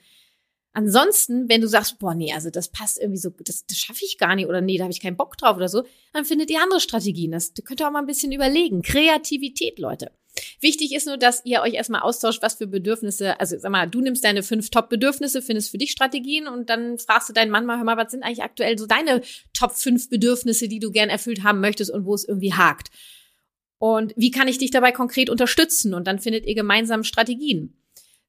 Ansonsten, 0.75 1.49
wenn 1.51 1.61
du 1.61 1.69
sagst, 1.69 1.99
boah, 1.99 2.15
nee, 2.15 2.33
also 2.33 2.49
das 2.49 2.69
passt 2.69 2.99
irgendwie 2.99 3.19
so, 3.19 3.31
das, 3.45 3.67
das 3.67 3.77
schaffe 3.77 4.05
ich 4.05 4.17
gar 4.17 4.35
nicht 4.35 4.47
oder 4.47 4.63
nee, 4.63 4.79
da 4.79 4.85
habe 4.85 4.93
ich 4.93 5.03
keinen 5.03 5.17
Bock 5.19 5.37
drauf 5.37 5.57
oder 5.57 5.69
so, 5.69 5.85
dann 6.15 6.25
findet 6.25 6.51
ihr 6.51 6.63
andere 6.63 6.81
Strategien. 6.81 7.33
Das 7.33 7.53
könnt 7.65 7.81
ihr 7.81 7.87
auch 7.87 7.93
mal 7.93 7.99
ein 7.99 8.07
bisschen 8.07 8.33
überlegen. 8.33 8.81
Kreativität, 8.81 9.79
Leute. 9.79 10.11
Wichtig 10.61 10.95
ist 10.95 11.07
nur, 11.07 11.19
dass 11.19 11.45
ihr 11.45 11.61
euch 11.61 11.75
erstmal 11.75 12.01
austauscht, 12.01 12.41
was 12.41 12.55
für 12.55 12.67
Bedürfnisse, 12.67 13.39
also 13.39 13.59
sag 13.59 13.71
mal, 13.71 13.89
du 13.89 14.01
nimmst 14.01 14.25
deine 14.25 14.43
fünf 14.43 14.71
Top-Bedürfnisse, 14.71 15.43
findest 15.43 15.71
für 15.71 15.77
dich 15.77 15.91
Strategien 15.91 16.49
und 16.49 16.71
dann 16.71 16.99
fragst 16.99 17.29
du 17.29 17.35
deinen 17.35 17.51
Mann 17.51 17.67
mal, 17.67 17.77
hör 17.77 17.85
mal, 17.85 17.99
was 17.99 18.13
sind 18.13 18.23
eigentlich 18.23 18.43
aktuell 18.43 18.79
so 18.79 18.87
deine 18.87 19.21
Top 19.53 19.73
fünf 19.73 20.09
Bedürfnisse, 20.09 20.69
die 20.69 20.79
du 20.79 20.91
gern 20.91 21.11
erfüllt 21.11 21.43
haben 21.43 21.61
möchtest 21.61 21.91
und 21.91 22.07
wo 22.07 22.15
es 22.15 22.27
irgendwie 22.27 22.55
hakt. 22.55 22.91
Und 23.77 24.15
wie 24.17 24.31
kann 24.31 24.49
ich 24.49 24.59
dich 24.59 24.71
dabei 24.71 24.93
konkret 24.93 25.29
unterstützen? 25.29 25.93
Und 25.93 26.07
dann 26.07 26.19
findet 26.19 26.47
ihr 26.47 26.55
gemeinsam 26.55 27.05
Strategien. 27.05 27.82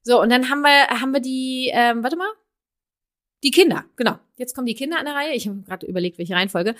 So, 0.04 0.20
und 0.20 0.30
dann 0.30 0.50
haben 0.50 0.60
wir, 0.60 1.00
haben 1.00 1.12
wir 1.12 1.20
die, 1.20 1.70
ähm, 1.72 2.02
warte 2.02 2.16
mal, 2.16 2.30
die 3.42 3.50
Kinder, 3.50 3.84
genau. 3.96 4.18
Jetzt 4.36 4.54
kommen 4.54 4.66
die 4.66 4.74
Kinder 4.74 4.98
an 4.98 5.06
der 5.06 5.14
Reihe. 5.14 5.34
Ich 5.34 5.48
habe 5.48 5.62
gerade 5.62 5.86
überlegt, 5.86 6.18
welche 6.18 6.34
Reihenfolge 6.34 6.74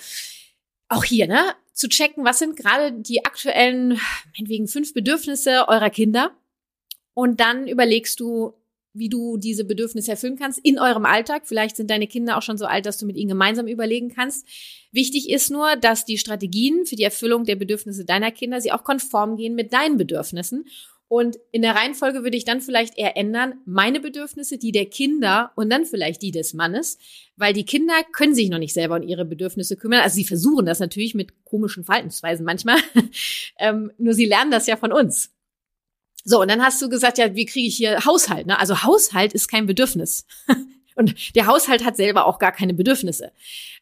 auch 0.87 1.03
hier, 1.03 1.27
ne, 1.27 1.55
zu 1.73 1.89
checken, 1.89 2.23
was 2.23 2.39
sind 2.39 2.55
gerade 2.55 2.91
die 2.91 3.25
aktuellen, 3.25 3.99
meinetwegen 4.37 4.67
fünf 4.67 4.93
Bedürfnisse 4.93 5.67
eurer 5.67 5.89
Kinder. 5.89 6.31
Und 7.13 7.39
dann 7.39 7.67
überlegst 7.67 8.19
du, 8.19 8.53
wie 8.93 9.09
du 9.09 9.37
diese 9.37 9.65
Bedürfnisse 9.65 10.11
erfüllen 10.11 10.37
kannst 10.37 10.59
in 10.59 10.79
eurem 10.79 11.05
Alltag. 11.05 11.43
Vielleicht 11.45 11.75
sind 11.75 11.89
deine 11.89 12.07
Kinder 12.07 12.37
auch 12.37 12.41
schon 12.41 12.57
so 12.57 12.65
alt, 12.65 12.85
dass 12.85 12.97
du 12.97 13.05
mit 13.05 13.17
ihnen 13.17 13.29
gemeinsam 13.29 13.67
überlegen 13.67 14.13
kannst. 14.13 14.47
Wichtig 14.91 15.29
ist 15.29 15.51
nur, 15.51 15.75
dass 15.75 16.05
die 16.05 16.17
Strategien 16.17 16.85
für 16.85 16.95
die 16.95 17.03
Erfüllung 17.03 17.43
der 17.43 17.55
Bedürfnisse 17.55 18.05
deiner 18.05 18.31
Kinder 18.31 18.61
sie 18.61 18.71
auch 18.71 18.83
konform 18.83 19.35
gehen 19.35 19.55
mit 19.55 19.73
deinen 19.73 19.97
Bedürfnissen 19.97 20.65
und 21.07 21.37
in 21.51 21.61
der 21.61 21.75
Reihenfolge 21.75 22.23
würde 22.23 22.35
ich 22.35 22.45
dann 22.45 22.61
vielleicht 22.61 22.97
eher 22.97 23.15
ändern, 23.15 23.59
meine 23.65 23.99
Bedürfnisse, 23.99 24.57
die 24.57 24.71
der 24.71 24.87
Kinder 24.87 25.51
und 25.55 25.69
dann 25.69 25.85
vielleicht 25.85 26.21
die 26.21 26.31
des 26.31 26.53
Mannes, 26.53 26.97
weil 27.35 27.53
die 27.53 27.65
Kinder 27.65 27.93
können 28.11 28.33
sich 28.33 28.49
noch 28.49 28.57
nicht 28.57 28.73
selber 28.73 28.95
um 28.95 29.03
ihre 29.03 29.25
Bedürfnisse 29.25 29.77
kümmern. 29.77 30.01
Also 30.01 30.15
sie 30.15 30.25
versuchen 30.25 30.65
das 30.65 30.79
natürlich 30.79 31.13
mit 31.13 31.45
komischen 31.45 31.83
Verhaltensweisen 31.83 32.45
manchmal, 32.45 32.77
ähm, 33.59 33.91
nur 33.97 34.13
sie 34.13 34.25
lernen 34.25 34.51
das 34.51 34.67
ja 34.67 34.77
von 34.77 34.91
uns. 34.91 35.31
So, 36.23 36.41
und 36.41 36.49
dann 36.49 36.63
hast 36.63 36.81
du 36.81 36.89
gesagt, 36.89 37.19
ja, 37.19 37.35
wie 37.35 37.45
kriege 37.45 37.67
ich 37.67 37.77
hier 37.77 38.03
Haushalt? 38.03 38.47
Ne? 38.47 38.57
Also 38.59 38.81
Haushalt 38.81 39.33
ist 39.33 39.47
kein 39.47 39.67
Bedürfnis. 39.67 40.25
Und 40.95 41.35
der 41.35 41.45
Haushalt 41.45 41.83
hat 41.83 41.97
selber 41.97 42.25
auch 42.25 42.39
gar 42.39 42.51
keine 42.51 42.73
Bedürfnisse. 42.73 43.31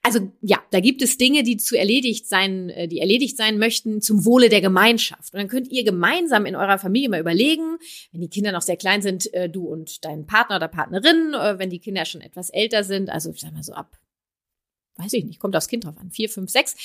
Also 0.02 0.32
ja, 0.42 0.62
da 0.72 0.80
gibt 0.80 1.02
es 1.02 1.18
Dinge, 1.18 1.44
die 1.44 1.58
zu 1.58 1.78
erledigt 1.78 2.28
sein, 2.28 2.70
äh, 2.70 2.88
die 2.88 3.00
erledigt 3.00 3.38
sein 3.38 3.58
möchten 3.58 4.02
zum 4.02 4.26
Wohle 4.26 4.50
der 4.50 4.62
Gemeinschaft. 4.62 5.34
Und 5.34 5.40
dann 5.40 5.48
könnt 5.48 5.72
ihr 5.72 5.84
gemeinsam 5.84 6.46
in 6.46 6.56
eurer 6.56 6.80
Familie 6.80 7.10
mal 7.10 7.20
überlegen, 7.20 7.78
wenn 8.12 8.22
die 8.22 8.30
Kinder 8.30 8.52
noch 8.52 8.64
sehr 8.64 8.78
klein 8.78 9.02
sind, 9.02 9.34
äh, 9.34 9.50
du 9.50 9.66
und 9.66 10.04
dein 10.04 10.26
Partner 10.26 10.58
oder 10.58 10.68
Partnerin, 10.68 11.34
äh, 11.34 11.60
wenn 11.60 11.70
die 11.70 11.80
Kinder 11.80 12.06
schon 12.06 12.22
etwas 12.22 12.50
älter 12.50 12.84
sind, 12.84 13.10
also 13.10 13.32
ich 13.32 13.42
sag 13.42 13.54
mal 13.54 13.64
so 13.64 13.74
ab 13.74 13.98
weiß 14.98 15.14
ich 15.14 15.26
nicht, 15.26 15.40
kommt 15.40 15.56
aufs 15.56 15.68
Kind 15.68 15.86
drauf 15.86 15.98
an, 15.98 16.12
vier, 16.12 16.30
fünf, 16.30 16.50
sechs, 16.50 16.76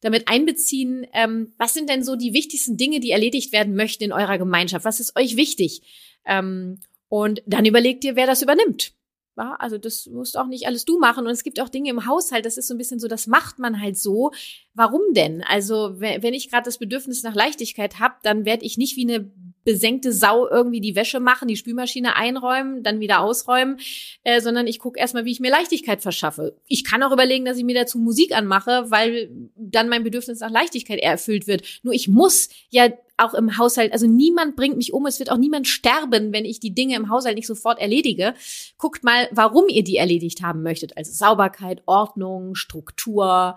damit 0.00 0.28
einbeziehen, 0.28 1.06
ähm, 1.12 1.52
was 1.56 1.72
sind 1.72 1.88
denn 1.88 2.04
so 2.04 2.16
die 2.16 2.34
wichtigsten 2.34 2.76
Dinge, 2.76 3.00
die 3.00 3.10
erledigt 3.10 3.52
werden 3.52 3.74
möchten 3.74 4.04
in 4.04 4.12
eurer 4.12 4.38
Gemeinschaft? 4.38 4.84
Was 4.84 5.00
ist 5.00 5.16
euch 5.16 5.36
wichtig? 5.36 5.82
Ähm, 6.26 6.80
und 7.08 7.42
dann 7.46 7.64
überlegt 7.64 8.04
ihr, 8.04 8.16
wer 8.16 8.26
das 8.26 8.42
übernimmt. 8.42 8.92
Ja, 9.36 9.56
also 9.58 9.78
das 9.78 10.06
musst 10.06 10.38
auch 10.38 10.46
nicht 10.46 10.66
alles 10.66 10.84
du 10.84 10.98
machen. 10.98 11.26
Und 11.26 11.32
es 11.32 11.42
gibt 11.42 11.60
auch 11.60 11.68
Dinge 11.68 11.90
im 11.90 12.06
Haushalt, 12.06 12.46
das 12.46 12.56
ist 12.56 12.68
so 12.68 12.74
ein 12.74 12.78
bisschen 12.78 13.00
so, 13.00 13.08
das 13.08 13.26
macht 13.26 13.58
man 13.58 13.80
halt 13.80 13.98
so. 13.98 14.30
Warum 14.74 15.02
denn? 15.12 15.42
Also 15.42 15.98
wenn 15.98 16.34
ich 16.34 16.50
gerade 16.50 16.64
das 16.64 16.78
Bedürfnis 16.78 17.22
nach 17.24 17.34
Leichtigkeit 17.34 17.98
habe, 17.98 18.14
dann 18.22 18.44
werde 18.44 18.64
ich 18.64 18.78
nicht 18.78 18.96
wie 18.96 19.12
eine 19.12 19.30
besenkte 19.64 20.12
Sau 20.12 20.48
irgendwie 20.48 20.80
die 20.80 20.94
Wäsche 20.94 21.20
machen, 21.20 21.48
die 21.48 21.56
Spülmaschine 21.56 22.16
einräumen, 22.16 22.82
dann 22.82 23.00
wieder 23.00 23.20
ausräumen, 23.20 23.78
äh, 24.22 24.40
sondern 24.40 24.66
ich 24.66 24.78
gucke 24.78 24.98
erstmal, 24.98 25.24
wie 25.24 25.32
ich 25.32 25.40
mir 25.40 25.50
Leichtigkeit 25.50 26.02
verschaffe. 26.02 26.56
Ich 26.66 26.84
kann 26.84 27.02
auch 27.02 27.12
überlegen, 27.12 27.44
dass 27.44 27.58
ich 27.58 27.64
mir 27.64 27.74
dazu 27.74 27.98
Musik 27.98 28.36
anmache, 28.36 28.90
weil 28.90 29.30
dann 29.56 29.88
mein 29.88 30.04
Bedürfnis 30.04 30.40
nach 30.40 30.50
Leichtigkeit 30.50 31.00
erfüllt 31.00 31.46
wird. 31.46 31.80
Nur 31.82 31.94
ich 31.94 32.08
muss 32.08 32.48
ja 32.70 32.88
auch 33.16 33.34
im 33.34 33.58
Haushalt, 33.58 33.92
also 33.92 34.06
niemand 34.06 34.56
bringt 34.56 34.76
mich 34.76 34.92
um, 34.92 35.06
es 35.06 35.18
wird 35.18 35.30
auch 35.30 35.36
niemand 35.36 35.68
sterben, 35.68 36.32
wenn 36.32 36.44
ich 36.44 36.60
die 36.60 36.74
Dinge 36.74 36.96
im 36.96 37.08
Haushalt 37.08 37.36
nicht 37.36 37.46
sofort 37.46 37.78
erledige. 37.80 38.34
Guckt 38.76 39.04
mal, 39.04 39.28
warum 39.30 39.68
ihr 39.68 39.84
die 39.84 39.96
erledigt 39.96 40.42
haben 40.42 40.62
möchtet. 40.62 40.96
Also 40.96 41.12
Sauberkeit, 41.12 41.82
Ordnung, 41.86 42.54
Struktur, 42.54 43.56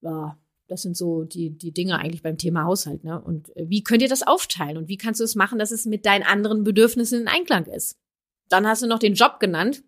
ja, 0.00 0.36
das 0.72 0.80
sind 0.80 0.96
so 0.96 1.24
die, 1.24 1.50
die 1.50 1.70
Dinge 1.70 1.98
eigentlich 1.98 2.22
beim 2.22 2.38
Thema 2.38 2.64
Haushalt. 2.64 3.04
Ne? 3.04 3.20
Und 3.20 3.54
äh, 3.56 3.68
wie 3.68 3.84
könnt 3.84 4.00
ihr 4.00 4.08
das 4.08 4.26
aufteilen? 4.26 4.78
Und 4.78 4.88
wie 4.88 4.96
kannst 4.96 5.20
du 5.20 5.24
es 5.24 5.34
machen, 5.34 5.58
dass 5.58 5.70
es 5.70 5.84
mit 5.84 6.06
deinen 6.06 6.22
anderen 6.22 6.64
Bedürfnissen 6.64 7.20
in 7.20 7.28
Einklang 7.28 7.66
ist? 7.66 7.98
Dann 8.48 8.66
hast 8.66 8.80
du 8.80 8.86
noch 8.86 8.98
den 8.98 9.12
Job 9.12 9.38
genannt. 9.38 9.82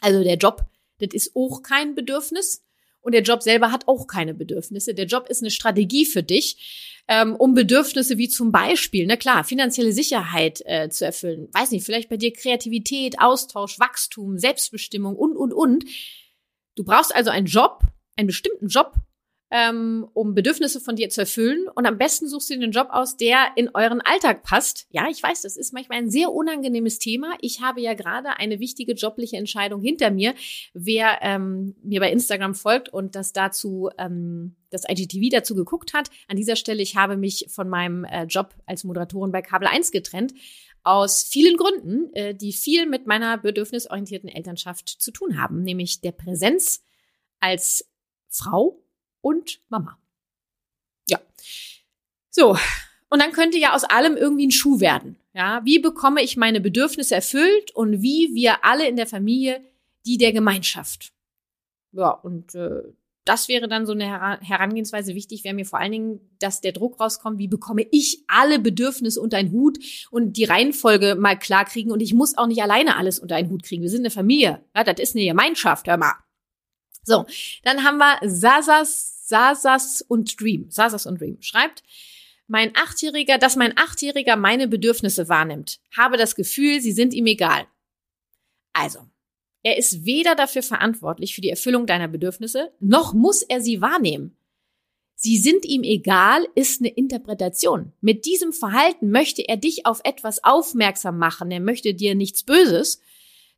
Also 0.00 0.22
der 0.22 0.36
Job, 0.36 0.66
das 1.00 1.08
ist 1.12 1.32
auch 1.34 1.62
kein 1.62 1.96
Bedürfnis. 1.96 2.64
Und 3.00 3.12
der 3.12 3.22
Job 3.22 3.42
selber 3.42 3.72
hat 3.72 3.88
auch 3.88 4.06
keine 4.06 4.34
Bedürfnisse. 4.34 4.94
Der 4.94 5.06
Job 5.06 5.28
ist 5.28 5.42
eine 5.42 5.50
Strategie 5.50 6.06
für 6.06 6.22
dich, 6.22 7.02
ähm, 7.08 7.34
um 7.34 7.54
Bedürfnisse 7.54 8.16
wie 8.16 8.28
zum 8.28 8.52
Beispiel, 8.52 9.06
na 9.06 9.16
klar, 9.16 9.42
finanzielle 9.42 9.92
Sicherheit 9.92 10.62
äh, 10.64 10.88
zu 10.90 11.04
erfüllen. 11.04 11.48
Weiß 11.52 11.72
nicht, 11.72 11.84
vielleicht 11.84 12.08
bei 12.08 12.18
dir 12.18 12.32
Kreativität, 12.32 13.18
Austausch, 13.18 13.80
Wachstum, 13.80 14.38
Selbstbestimmung 14.38 15.16
und, 15.16 15.36
und, 15.36 15.52
und. 15.52 15.84
Du 16.76 16.84
brauchst 16.84 17.12
also 17.14 17.30
einen 17.30 17.46
Job, 17.46 17.80
einen 18.16 18.28
bestimmten 18.28 18.68
Job, 18.68 18.94
ähm, 19.54 20.08
um 20.14 20.34
Bedürfnisse 20.34 20.80
von 20.80 20.96
dir 20.96 21.10
zu 21.10 21.20
erfüllen. 21.20 21.68
Und 21.76 21.86
am 21.86 21.96
besten 21.96 22.26
suchst 22.26 22.50
du 22.50 22.54
dir 22.54 22.64
einen 22.64 22.72
Job 22.72 22.88
aus, 22.90 23.16
der 23.16 23.52
in 23.54 23.70
euren 23.72 24.00
Alltag 24.00 24.42
passt. 24.42 24.88
Ja, 24.90 25.06
ich 25.08 25.22
weiß, 25.22 25.42
das 25.42 25.56
ist 25.56 25.72
manchmal 25.72 25.98
ein 25.98 26.10
sehr 26.10 26.32
unangenehmes 26.32 26.98
Thema. 26.98 27.36
Ich 27.40 27.60
habe 27.60 27.80
ja 27.80 27.94
gerade 27.94 28.36
eine 28.38 28.58
wichtige 28.58 28.94
jobliche 28.94 29.36
Entscheidung 29.36 29.80
hinter 29.80 30.10
mir. 30.10 30.34
Wer 30.72 31.20
ähm, 31.22 31.76
mir 31.84 32.00
bei 32.00 32.10
Instagram 32.10 32.56
folgt 32.56 32.88
und 32.88 33.14
das 33.14 33.32
dazu 33.32 33.90
ähm, 33.96 34.56
das 34.70 34.82
IGTV 34.88 35.28
dazu 35.30 35.54
geguckt 35.54 35.94
hat. 35.94 36.10
An 36.26 36.36
dieser 36.36 36.56
Stelle, 36.56 36.82
ich 36.82 36.96
habe 36.96 37.16
mich 37.16 37.46
von 37.48 37.68
meinem 37.68 38.02
äh, 38.02 38.24
Job 38.24 38.56
als 38.66 38.82
Moderatorin 38.82 39.30
bei 39.30 39.40
Kabel 39.40 39.68
1 39.68 39.92
getrennt. 39.92 40.34
Aus 40.82 41.22
vielen 41.22 41.56
Gründen, 41.56 42.12
äh, 42.14 42.34
die 42.34 42.52
viel 42.52 42.86
mit 42.86 43.06
meiner 43.06 43.38
bedürfnisorientierten 43.38 44.28
Elternschaft 44.28 44.88
zu 44.88 45.12
tun 45.12 45.40
haben, 45.40 45.62
nämlich 45.62 46.00
der 46.00 46.10
Präsenz 46.10 46.82
als 47.38 47.88
Frau 48.28 48.83
und 49.24 49.60
Mama. 49.70 49.98
Ja. 51.08 51.18
So. 52.30 52.56
Und 53.08 53.22
dann 53.22 53.32
könnte 53.32 53.58
ja 53.58 53.74
aus 53.74 53.84
allem 53.84 54.16
irgendwie 54.16 54.46
ein 54.46 54.52
Schuh 54.52 54.80
werden. 54.80 55.16
Ja, 55.32 55.64
wie 55.64 55.78
bekomme 55.78 56.22
ich 56.22 56.36
meine 56.36 56.60
Bedürfnisse 56.60 57.14
erfüllt 57.14 57.74
und 57.74 58.02
wie 58.02 58.34
wir 58.34 58.64
alle 58.64 58.86
in 58.88 58.96
der 58.96 59.06
Familie 59.06 59.64
die 60.06 60.18
der 60.18 60.32
Gemeinschaft. 60.32 61.12
Ja, 61.92 62.10
und 62.10 62.54
äh, 62.54 62.82
das 63.24 63.48
wäre 63.48 63.68
dann 63.68 63.86
so 63.86 63.92
eine 63.92 64.40
Herangehensweise 64.40 65.14
wichtig, 65.14 65.44
wäre 65.44 65.54
mir 65.54 65.64
vor 65.64 65.78
allen 65.78 65.92
Dingen, 65.92 66.20
dass 66.38 66.60
der 66.60 66.72
Druck 66.72 67.00
rauskommt, 67.00 67.38
wie 67.38 67.48
bekomme 67.48 67.86
ich 67.90 68.22
alle 68.28 68.58
Bedürfnisse 68.58 69.20
unter 69.20 69.38
einen 69.38 69.52
Hut 69.52 69.78
und 70.10 70.36
die 70.36 70.44
Reihenfolge 70.44 71.14
mal 71.14 71.38
klar 71.38 71.64
kriegen 71.64 71.90
und 71.90 72.00
ich 72.00 72.12
muss 72.12 72.36
auch 72.36 72.46
nicht 72.46 72.62
alleine 72.62 72.96
alles 72.96 73.18
unter 73.18 73.36
einen 73.36 73.48
Hut 73.48 73.62
kriegen. 73.62 73.82
Wir 73.82 73.90
sind 73.90 74.02
eine 74.02 74.10
Familie. 74.10 74.60
Ja, 74.76 74.84
das 74.84 75.00
ist 75.00 75.16
eine 75.16 75.24
Gemeinschaft, 75.24 75.86
hör 75.86 75.96
mal. 75.96 76.14
So, 77.02 77.26
dann 77.62 77.84
haben 77.84 77.98
wir 77.98 78.18
Sasas 78.28 79.13
Sasas 79.26 80.02
und 80.02 80.38
Dream, 80.38 80.66
Sasas 80.70 81.06
und 81.06 81.18
Dream, 81.18 81.40
schreibt, 81.40 81.82
mein 82.46 82.72
Achtjähriger, 82.76 83.38
dass 83.38 83.56
mein 83.56 83.76
Achtjähriger 83.76 84.36
meine 84.36 84.68
Bedürfnisse 84.68 85.30
wahrnimmt, 85.30 85.80
habe 85.96 86.18
das 86.18 86.36
Gefühl, 86.36 86.80
sie 86.80 86.92
sind 86.92 87.14
ihm 87.14 87.26
egal. 87.26 87.66
Also, 88.74 88.98
er 89.62 89.78
ist 89.78 90.04
weder 90.04 90.34
dafür 90.34 90.62
verantwortlich 90.62 91.34
für 91.34 91.40
die 91.40 91.48
Erfüllung 91.48 91.86
deiner 91.86 92.08
Bedürfnisse, 92.08 92.72
noch 92.80 93.14
muss 93.14 93.40
er 93.40 93.62
sie 93.62 93.80
wahrnehmen. 93.80 94.36
Sie 95.16 95.38
sind 95.38 95.64
ihm 95.64 95.84
egal 95.84 96.46
ist 96.54 96.82
eine 96.82 96.90
Interpretation. 96.90 97.92
Mit 98.02 98.26
diesem 98.26 98.52
Verhalten 98.52 99.10
möchte 99.10 99.48
er 99.48 99.56
dich 99.56 99.86
auf 99.86 100.00
etwas 100.04 100.44
aufmerksam 100.44 101.16
machen. 101.16 101.50
Er 101.50 101.60
möchte 101.60 101.94
dir 101.94 102.14
nichts 102.14 102.42
Böses. 102.42 103.00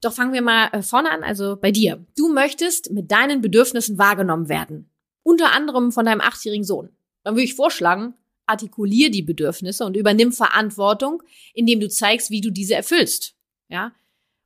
Doch 0.01 0.13
fangen 0.13 0.33
wir 0.33 0.43
mal 0.43 0.69
äh, 0.73 0.83
vorne 0.83 1.11
an, 1.11 1.25
also 1.25 1.57
bei 1.57 1.73
dir. 1.73 2.07
Du 2.17 2.33
möchtest 2.33 2.93
mit 2.93 3.11
deinen 3.11 3.41
Bedürfnissen 3.41 3.99
wahrgenommen 3.99 4.49
werden 4.49 4.91
unter 5.27 5.53
anderem 5.53 5.91
von 5.91 6.07
deinem 6.07 6.21
achtjährigen 6.21 6.65
Sohn. 6.65 6.91
Dann 7.25 7.35
würde 7.35 7.43
ich 7.43 7.55
vorschlagen, 7.55 8.15
artikulier 8.47 9.11
die 9.11 9.23
Bedürfnisse 9.23 9.85
und 9.85 9.97
übernimm 9.97 10.33
Verantwortung, 10.33 11.21
indem 11.53 11.81
du 11.81 11.89
zeigst, 11.89 12.31
wie 12.31 12.41
du 12.41 12.51
diese 12.51 12.77
erfüllst. 12.77 13.35
Ja? 13.69 13.93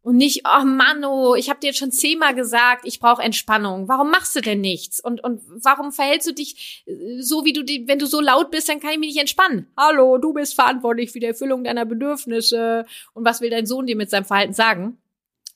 Und 0.00 0.16
nicht, 0.16 0.44
oh 0.46 0.64
Mann, 0.64 1.04
oh, 1.04 1.34
ich 1.34 1.50
habe 1.50 1.60
dir 1.60 1.66
jetzt 1.66 1.78
schon 1.78 1.92
zehnmal 1.92 2.34
gesagt, 2.34 2.86
ich 2.86 2.98
brauche 2.98 3.20
Entspannung. 3.20 3.88
Warum 3.88 4.10
machst 4.10 4.34
du 4.34 4.40
denn 4.40 4.62
nichts? 4.62 5.00
Und, 5.00 5.22
und 5.22 5.42
warum 5.46 5.92
verhältst 5.92 6.26
du 6.26 6.32
dich 6.32 6.82
äh, 6.86 7.20
so, 7.20 7.44
wie 7.44 7.52
du, 7.52 7.62
die, 7.62 7.86
wenn 7.86 7.98
du 7.98 8.06
so 8.06 8.22
laut 8.22 8.50
bist, 8.50 8.70
dann 8.70 8.80
kann 8.80 8.92
ich 8.92 8.98
mich 8.98 9.10
nicht 9.10 9.20
entspannen. 9.20 9.66
Hallo, 9.76 10.16
du 10.16 10.32
bist 10.32 10.54
verantwortlich 10.54 11.12
für 11.12 11.20
die 11.20 11.26
Erfüllung 11.26 11.62
deiner 11.62 11.84
Bedürfnisse. 11.84 12.86
Und 13.12 13.26
was 13.26 13.42
will 13.42 13.50
dein 13.50 13.66
Sohn 13.66 13.86
dir 13.86 13.96
mit 13.96 14.08
seinem 14.08 14.24
Verhalten 14.24 14.54
sagen? 14.54 14.96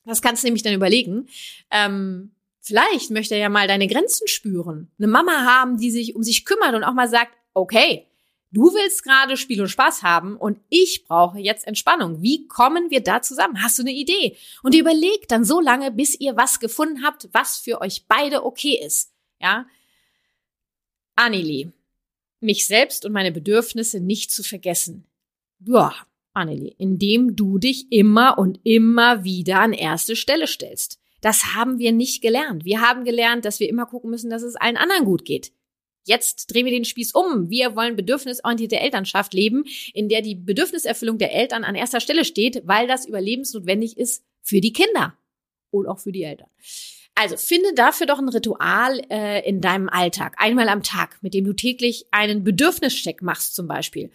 Das 0.04 0.20
kannst 0.20 0.42
du 0.42 0.48
nämlich 0.48 0.62
dann 0.62 0.74
überlegen. 0.74 1.28
Ähm, 1.70 2.32
Vielleicht 2.66 3.10
möchte 3.10 3.34
er 3.34 3.40
ja 3.42 3.48
mal 3.50 3.68
deine 3.68 3.86
Grenzen 3.86 4.26
spüren. 4.26 4.90
Eine 4.98 5.06
Mama 5.06 5.44
haben, 5.44 5.76
die 5.76 5.90
sich 5.90 6.16
um 6.16 6.22
sich 6.22 6.46
kümmert 6.46 6.74
und 6.74 6.82
auch 6.82 6.94
mal 6.94 7.10
sagt, 7.10 7.36
okay, 7.52 8.06
du 8.52 8.72
willst 8.72 9.04
gerade 9.04 9.36
Spiel 9.36 9.60
und 9.60 9.68
Spaß 9.68 10.02
haben 10.02 10.38
und 10.38 10.58
ich 10.70 11.04
brauche 11.04 11.38
jetzt 11.38 11.66
Entspannung. 11.66 12.22
Wie 12.22 12.48
kommen 12.48 12.90
wir 12.90 13.02
da 13.02 13.20
zusammen? 13.20 13.62
Hast 13.62 13.78
du 13.78 13.82
eine 13.82 13.92
Idee? 13.92 14.38
Und 14.62 14.74
ihr 14.74 14.80
überlegt 14.80 15.30
dann 15.30 15.44
so 15.44 15.60
lange, 15.60 15.90
bis 15.90 16.18
ihr 16.18 16.38
was 16.38 16.58
gefunden 16.58 17.04
habt, 17.04 17.28
was 17.32 17.58
für 17.58 17.82
euch 17.82 18.06
beide 18.08 18.46
okay 18.46 18.80
ist. 18.82 19.12
Ja? 19.42 19.66
Anneli, 21.16 21.70
mich 22.40 22.66
selbst 22.66 23.04
und 23.04 23.12
meine 23.12 23.30
Bedürfnisse 23.30 24.00
nicht 24.00 24.32
zu 24.32 24.42
vergessen. 24.42 25.04
Ja, 25.60 25.94
Anneli, 26.32 26.74
indem 26.78 27.36
du 27.36 27.58
dich 27.58 27.92
immer 27.92 28.38
und 28.38 28.58
immer 28.64 29.22
wieder 29.22 29.60
an 29.60 29.74
erste 29.74 30.16
Stelle 30.16 30.46
stellst. 30.46 30.98
Das 31.24 31.54
haben 31.54 31.78
wir 31.78 31.90
nicht 31.90 32.20
gelernt. 32.20 32.66
Wir 32.66 32.82
haben 32.82 33.02
gelernt, 33.02 33.46
dass 33.46 33.58
wir 33.58 33.66
immer 33.66 33.86
gucken 33.86 34.10
müssen, 34.10 34.28
dass 34.28 34.42
es 34.42 34.56
allen 34.56 34.76
anderen 34.76 35.06
gut 35.06 35.24
geht. 35.24 35.52
Jetzt 36.04 36.52
drehen 36.52 36.66
wir 36.66 36.72
den 36.72 36.84
Spieß 36.84 37.12
um. 37.14 37.48
Wir 37.48 37.74
wollen 37.74 37.96
bedürfnisorientierte 37.96 38.78
Elternschaft 38.78 39.32
leben, 39.32 39.64
in 39.94 40.10
der 40.10 40.20
die 40.20 40.34
Bedürfniserfüllung 40.34 41.16
der 41.16 41.32
Eltern 41.32 41.64
an 41.64 41.76
erster 41.76 42.00
Stelle 42.00 42.26
steht, 42.26 42.66
weil 42.66 42.86
das 42.86 43.06
überlebensnotwendig 43.06 43.96
ist 43.96 44.22
für 44.42 44.60
die 44.60 44.74
Kinder 44.74 45.16
und 45.70 45.86
auch 45.86 45.98
für 45.98 46.12
die 46.12 46.24
Eltern. 46.24 46.48
Also 47.14 47.38
finde 47.38 47.72
dafür 47.72 48.06
doch 48.06 48.18
ein 48.18 48.28
Ritual 48.28 49.00
äh, 49.08 49.48
in 49.48 49.62
deinem 49.62 49.88
Alltag, 49.88 50.34
einmal 50.36 50.68
am 50.68 50.82
Tag, 50.82 51.22
mit 51.22 51.32
dem 51.32 51.46
du 51.46 51.54
täglich 51.54 52.04
einen 52.10 52.44
Bedürfnischeck 52.44 53.22
machst 53.22 53.54
zum 53.54 53.66
Beispiel. 53.66 54.10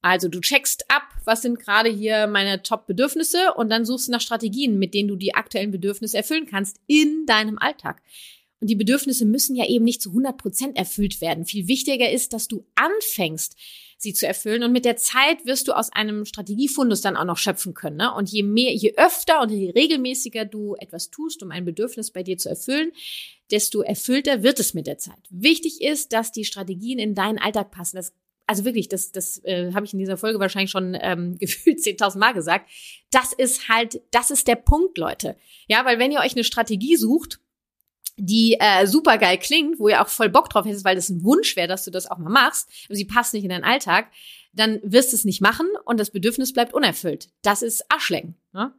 Also 0.00 0.28
du 0.28 0.40
checkst 0.40 0.84
ab, 0.90 1.02
was 1.24 1.42
sind 1.42 1.58
gerade 1.58 1.90
hier 1.90 2.26
meine 2.26 2.62
Top-Bedürfnisse 2.62 3.54
und 3.54 3.68
dann 3.68 3.84
suchst 3.84 4.08
du 4.08 4.12
nach 4.12 4.20
Strategien, 4.20 4.78
mit 4.78 4.94
denen 4.94 5.08
du 5.08 5.16
die 5.16 5.34
aktuellen 5.34 5.70
Bedürfnisse 5.70 6.16
erfüllen 6.16 6.46
kannst 6.46 6.80
in 6.86 7.26
deinem 7.26 7.58
Alltag. 7.58 8.00
Und 8.60 8.70
die 8.70 8.76
Bedürfnisse 8.76 9.24
müssen 9.24 9.54
ja 9.56 9.66
eben 9.66 9.84
nicht 9.84 10.02
zu 10.02 10.10
100 10.10 10.36
Prozent 10.36 10.76
erfüllt 10.76 11.20
werden. 11.20 11.44
Viel 11.44 11.68
wichtiger 11.68 12.10
ist, 12.10 12.32
dass 12.32 12.48
du 12.48 12.64
anfängst, 12.74 13.56
sie 13.98 14.14
zu 14.14 14.26
erfüllen. 14.26 14.62
Und 14.62 14.72
mit 14.72 14.84
der 14.84 14.96
Zeit 14.96 15.44
wirst 15.44 15.68
du 15.68 15.72
aus 15.72 15.92
einem 15.92 16.24
Strategiefundus 16.24 17.00
dann 17.00 17.16
auch 17.16 17.24
noch 17.24 17.36
schöpfen 17.36 17.74
können. 17.74 17.96
Ne? 17.96 18.12
Und 18.14 18.30
je 18.30 18.42
mehr, 18.42 18.72
je 18.72 18.94
öfter 18.96 19.42
und 19.42 19.50
je 19.50 19.70
regelmäßiger 19.70 20.44
du 20.44 20.76
etwas 20.76 21.10
tust, 21.10 21.42
um 21.42 21.50
ein 21.50 21.64
Bedürfnis 21.64 22.10
bei 22.10 22.22
dir 22.22 22.38
zu 22.38 22.48
erfüllen, 22.48 22.92
desto 23.50 23.82
erfüllter 23.82 24.42
wird 24.42 24.60
es 24.60 24.74
mit 24.74 24.86
der 24.86 24.98
Zeit. 24.98 25.18
Wichtig 25.30 25.80
ist, 25.80 26.12
dass 26.12 26.32
die 26.32 26.44
Strategien 26.44 26.98
in 26.98 27.14
deinen 27.14 27.38
Alltag 27.38 27.70
passen. 27.70 27.96
Das 27.96 28.12
also 28.48 28.64
wirklich, 28.64 28.88
das, 28.88 29.12
das 29.12 29.44
äh, 29.44 29.72
habe 29.74 29.84
ich 29.84 29.92
in 29.92 29.98
dieser 29.98 30.16
Folge 30.16 30.40
wahrscheinlich 30.40 30.70
schon 30.70 30.96
ähm, 31.00 31.36
gefühlt 31.38 31.78
10.000 31.78 32.18
Mal 32.18 32.32
gesagt. 32.32 32.68
Das 33.10 33.32
ist 33.32 33.68
halt, 33.68 34.00
das 34.10 34.30
ist 34.30 34.48
der 34.48 34.56
Punkt, 34.56 34.96
Leute. 34.96 35.36
Ja, 35.68 35.84
weil 35.84 35.98
wenn 35.98 36.10
ihr 36.10 36.20
euch 36.20 36.32
eine 36.32 36.44
Strategie 36.44 36.96
sucht, 36.96 37.40
die 38.16 38.56
äh, 38.58 38.86
super 38.86 39.18
geil 39.18 39.38
klingt, 39.38 39.78
wo 39.78 39.88
ihr 39.88 40.00
auch 40.02 40.08
voll 40.08 40.30
Bock 40.30 40.48
drauf 40.48 40.64
hättest, 40.64 40.84
weil 40.84 40.96
das 40.96 41.10
ein 41.10 41.22
Wunsch 41.22 41.56
wäre, 41.56 41.68
dass 41.68 41.84
du 41.84 41.90
das 41.90 42.10
auch 42.10 42.18
mal 42.18 42.30
machst, 42.30 42.68
aber 42.86 42.96
sie 42.96 43.04
passt 43.04 43.34
nicht 43.34 43.44
in 43.44 43.50
deinen 43.50 43.64
Alltag, 43.64 44.10
dann 44.54 44.80
wirst 44.82 45.12
du 45.12 45.16
es 45.16 45.26
nicht 45.26 45.42
machen 45.42 45.68
und 45.84 46.00
das 46.00 46.10
Bedürfnis 46.10 46.54
bleibt 46.54 46.72
unerfüllt. 46.72 47.28
Das 47.42 47.60
ist 47.60 47.84
Arschlecken. 47.92 48.34
Ne? 48.52 48.72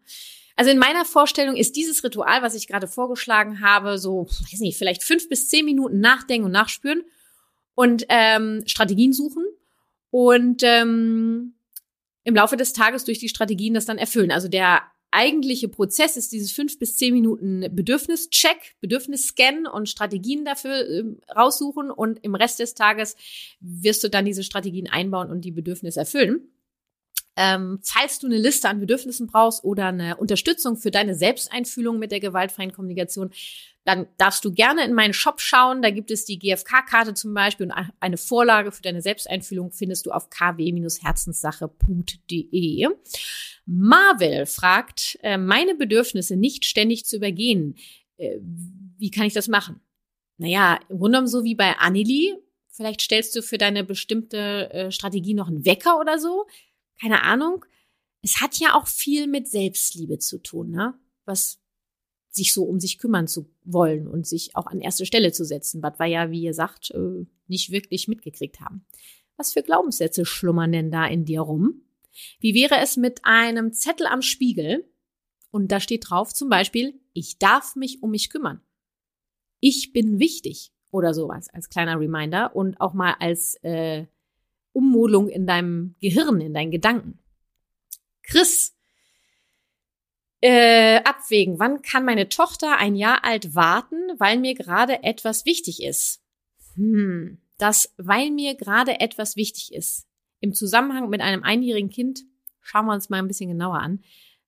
Also 0.55 0.71
in 0.71 0.79
meiner 0.79 1.05
Vorstellung 1.05 1.55
ist 1.55 1.75
dieses 1.75 2.03
Ritual, 2.03 2.41
was 2.41 2.55
ich 2.55 2.67
gerade 2.67 2.88
vorgeschlagen 2.88 3.62
habe, 3.62 3.99
so, 3.99 4.25
weiß 4.25 4.60
nicht, 4.62 4.79
vielleicht 4.79 5.03
fünf 5.03 5.29
bis 5.29 5.47
zehn 5.47 5.63
Minuten 5.63 5.99
nachdenken 5.99 6.45
und 6.45 6.51
nachspüren 6.51 7.03
und 7.75 8.05
ähm, 8.10 8.63
Strategien 8.65 9.13
suchen 9.13 9.45
und 10.11 10.61
ähm, 10.63 11.53
im 12.23 12.35
Laufe 12.35 12.57
des 12.57 12.73
Tages 12.73 13.05
durch 13.05 13.19
die 13.19 13.29
Strategien 13.29 13.73
das 13.73 13.85
dann 13.85 13.97
erfüllen. 13.97 14.31
Also 14.31 14.47
der 14.47 14.83
eigentliche 15.11 15.67
Prozess 15.67 16.17
ist 16.17 16.31
dieses 16.31 16.51
fünf 16.51 16.77
bis 16.77 16.95
zehn 16.95 17.13
Minuten 17.13 17.65
Bedürfnischeck, 17.71 18.75
Bedürfnisscan 18.79 19.65
und 19.65 19.89
Strategien 19.89 20.45
dafür 20.45 20.87
äh, 20.87 21.03
raussuchen 21.35 21.89
und 21.91 22.23
im 22.23 22.35
Rest 22.35 22.59
des 22.59 22.75
Tages 22.75 23.15
wirst 23.59 24.03
du 24.03 24.09
dann 24.09 24.25
diese 24.25 24.43
Strategien 24.43 24.87
einbauen 24.89 25.31
und 25.31 25.41
die 25.41 25.51
Bedürfnisse 25.51 26.01
erfüllen. 26.01 26.49
Ähm, 27.41 27.80
falls 27.82 28.19
du 28.19 28.28
eine 28.28 28.38
Liste 28.38 28.67
an 28.67 28.82
Bedürfnissen 28.82 29.25
brauchst 29.25 29.63
oder 29.63 29.86
eine 29.86 30.17
Unterstützung 30.17 30.75
für 30.75 30.91
deine 30.91 31.15
Selbsteinfühlung 31.15 31.97
mit 31.97 32.12
der 32.12 32.19
gewaltfreien 32.19 32.73
Kommunikation, 32.73 33.32
dann 33.86 34.08
darfst 34.17 34.43
du 34.43 34.52
gerne 34.52 34.84
in 34.84 34.93
meinen 34.93 35.13
Shop 35.13 35.39
schauen. 35.39 35.82
Da 35.82 35.89
gibt 35.89 36.12
es 36.12 36.25
die 36.25 36.38
GFK-Karte 36.38 37.13
zum 37.13 37.34
Beispiel 37.34 37.67
und 37.67 37.73
eine 38.02 38.17
Vorlage 38.17 38.73
für 38.73 38.82
deine 38.82 39.02
Selbsteinfühlung 39.02 39.71
findest 39.71 40.06
du 40.06 40.12
auf 40.12 40.30
kw-herzenssache.de. 40.30 42.89
Marvel 43.65 44.45
fragt, 44.45 45.17
äh, 45.23 45.38
meine 45.38 45.75
Bedürfnisse 45.75 46.36
nicht 46.36 46.65
ständig 46.65 47.06
zu 47.06 47.15
übergehen. 47.15 47.75
Äh, 48.17 48.39
wie 48.97 49.12
kann 49.12 49.28
ich 49.28 49.34
das 49.34 49.47
machen? 49.47 49.80
Naja, 50.38 50.78
im 50.89 50.97
Grunde 50.97 51.12
genommen 51.12 51.30
so 51.30 51.45
wie 51.45 51.56
bei 51.56 51.78
Annelie. 51.78 52.38
Vielleicht 52.67 52.99
stellst 52.99 53.34
du 53.34 53.41
für 53.41 53.58
deine 53.58 53.86
bestimmte 53.86 54.73
äh, 54.73 54.91
Strategie 54.91 55.34
noch 55.34 55.47
einen 55.47 55.65
Wecker 55.65 56.02
oder 56.02 56.19
so 56.19 56.45
keine 56.99 57.23
Ahnung. 57.23 57.65
Es 58.21 58.41
hat 58.41 58.57
ja 58.59 58.75
auch 58.75 58.88
viel 58.88 59.27
mit 59.27 59.47
Selbstliebe 59.47 60.19
zu 60.19 60.39
tun, 60.39 60.71
ne? 60.71 60.99
Was 61.25 61.59
sich 62.31 62.53
so 62.53 62.63
um 62.63 62.79
sich 62.79 62.99
kümmern 62.99 63.27
zu 63.27 63.49
wollen 63.63 64.07
und 64.07 64.27
sich 64.27 64.55
auch 64.55 64.67
an 64.67 64.81
erste 64.81 65.05
Stelle 65.05 65.31
zu 65.31 65.43
setzen, 65.45 65.81
was 65.81 65.97
wir 65.97 66.05
ja, 66.05 66.31
wie 66.31 66.41
ihr 66.41 66.53
sagt, 66.53 66.91
äh, 66.91 67.25
nicht 67.47 67.71
wirklich 67.71 68.07
mitgekriegt 68.07 68.59
haben. 68.59 68.85
Was 69.35 69.53
für 69.53 69.63
Glaubenssätze 69.63 70.25
schlummern 70.25 70.71
denn 70.71 70.91
da 70.91 71.07
in 71.07 71.25
dir 71.25 71.41
rum? 71.41 71.81
Wie 72.39 72.53
wäre 72.53 72.77
es 72.81 72.97
mit 72.97 73.21
einem 73.23 73.73
Zettel 73.73 74.05
am 74.05 74.21
Spiegel 74.21 74.89
und 75.51 75.71
da 75.71 75.79
steht 75.79 76.09
drauf 76.09 76.33
zum 76.33 76.49
Beispiel, 76.49 76.99
ich 77.13 77.39
darf 77.39 77.75
mich 77.75 78.03
um 78.03 78.12
mich 78.12 78.29
kümmern. 78.29 78.62
Ich 79.59 79.93
bin 79.93 80.19
wichtig 80.19 80.71
oder 80.91 81.13
sowas 81.13 81.49
als 81.49 81.69
kleiner 81.69 81.99
Reminder 81.99 82.55
und 82.55 82.79
auch 82.79 82.93
mal 82.93 83.15
als 83.19 83.55
äh, 83.63 84.05
Ummodelung 84.73 85.29
in 85.29 85.47
deinem 85.47 85.95
Gehirn, 85.99 86.41
in 86.41 86.53
deinen 86.53 86.71
Gedanken. 86.71 87.19
Chris, 88.23 88.75
äh, 90.41 91.01
abwägen, 91.03 91.60
wann 91.60 91.82
kann 91.82 92.05
meine 92.05 92.29
Tochter 92.29 92.77
ein 92.77 92.95
Jahr 92.95 93.25
alt 93.25 93.55
warten, 93.55 93.97
weil 94.19 94.38
mir 94.38 94.53
gerade 94.53 95.03
etwas 95.03 95.45
wichtig 95.45 95.84
ist? 95.84 96.21
Hm, 96.75 97.39
das, 97.58 97.93
weil 97.97 98.32
mir 98.32 98.55
gerade 98.55 98.99
etwas 99.01 99.36
wichtig 99.36 99.73
ist. 99.73 100.08
Im 100.39 100.53
Zusammenhang 100.53 101.10
mit 101.10 101.21
einem 101.21 101.43
einjährigen 101.43 101.89
Kind, 101.89 102.23
schauen 102.62 102.86
wir 102.86 102.93
uns 102.93 103.10
mal 103.10 103.17
ein 103.17 103.27
bisschen 103.27 103.49
genauer 103.49 103.79
an. 103.79 104.03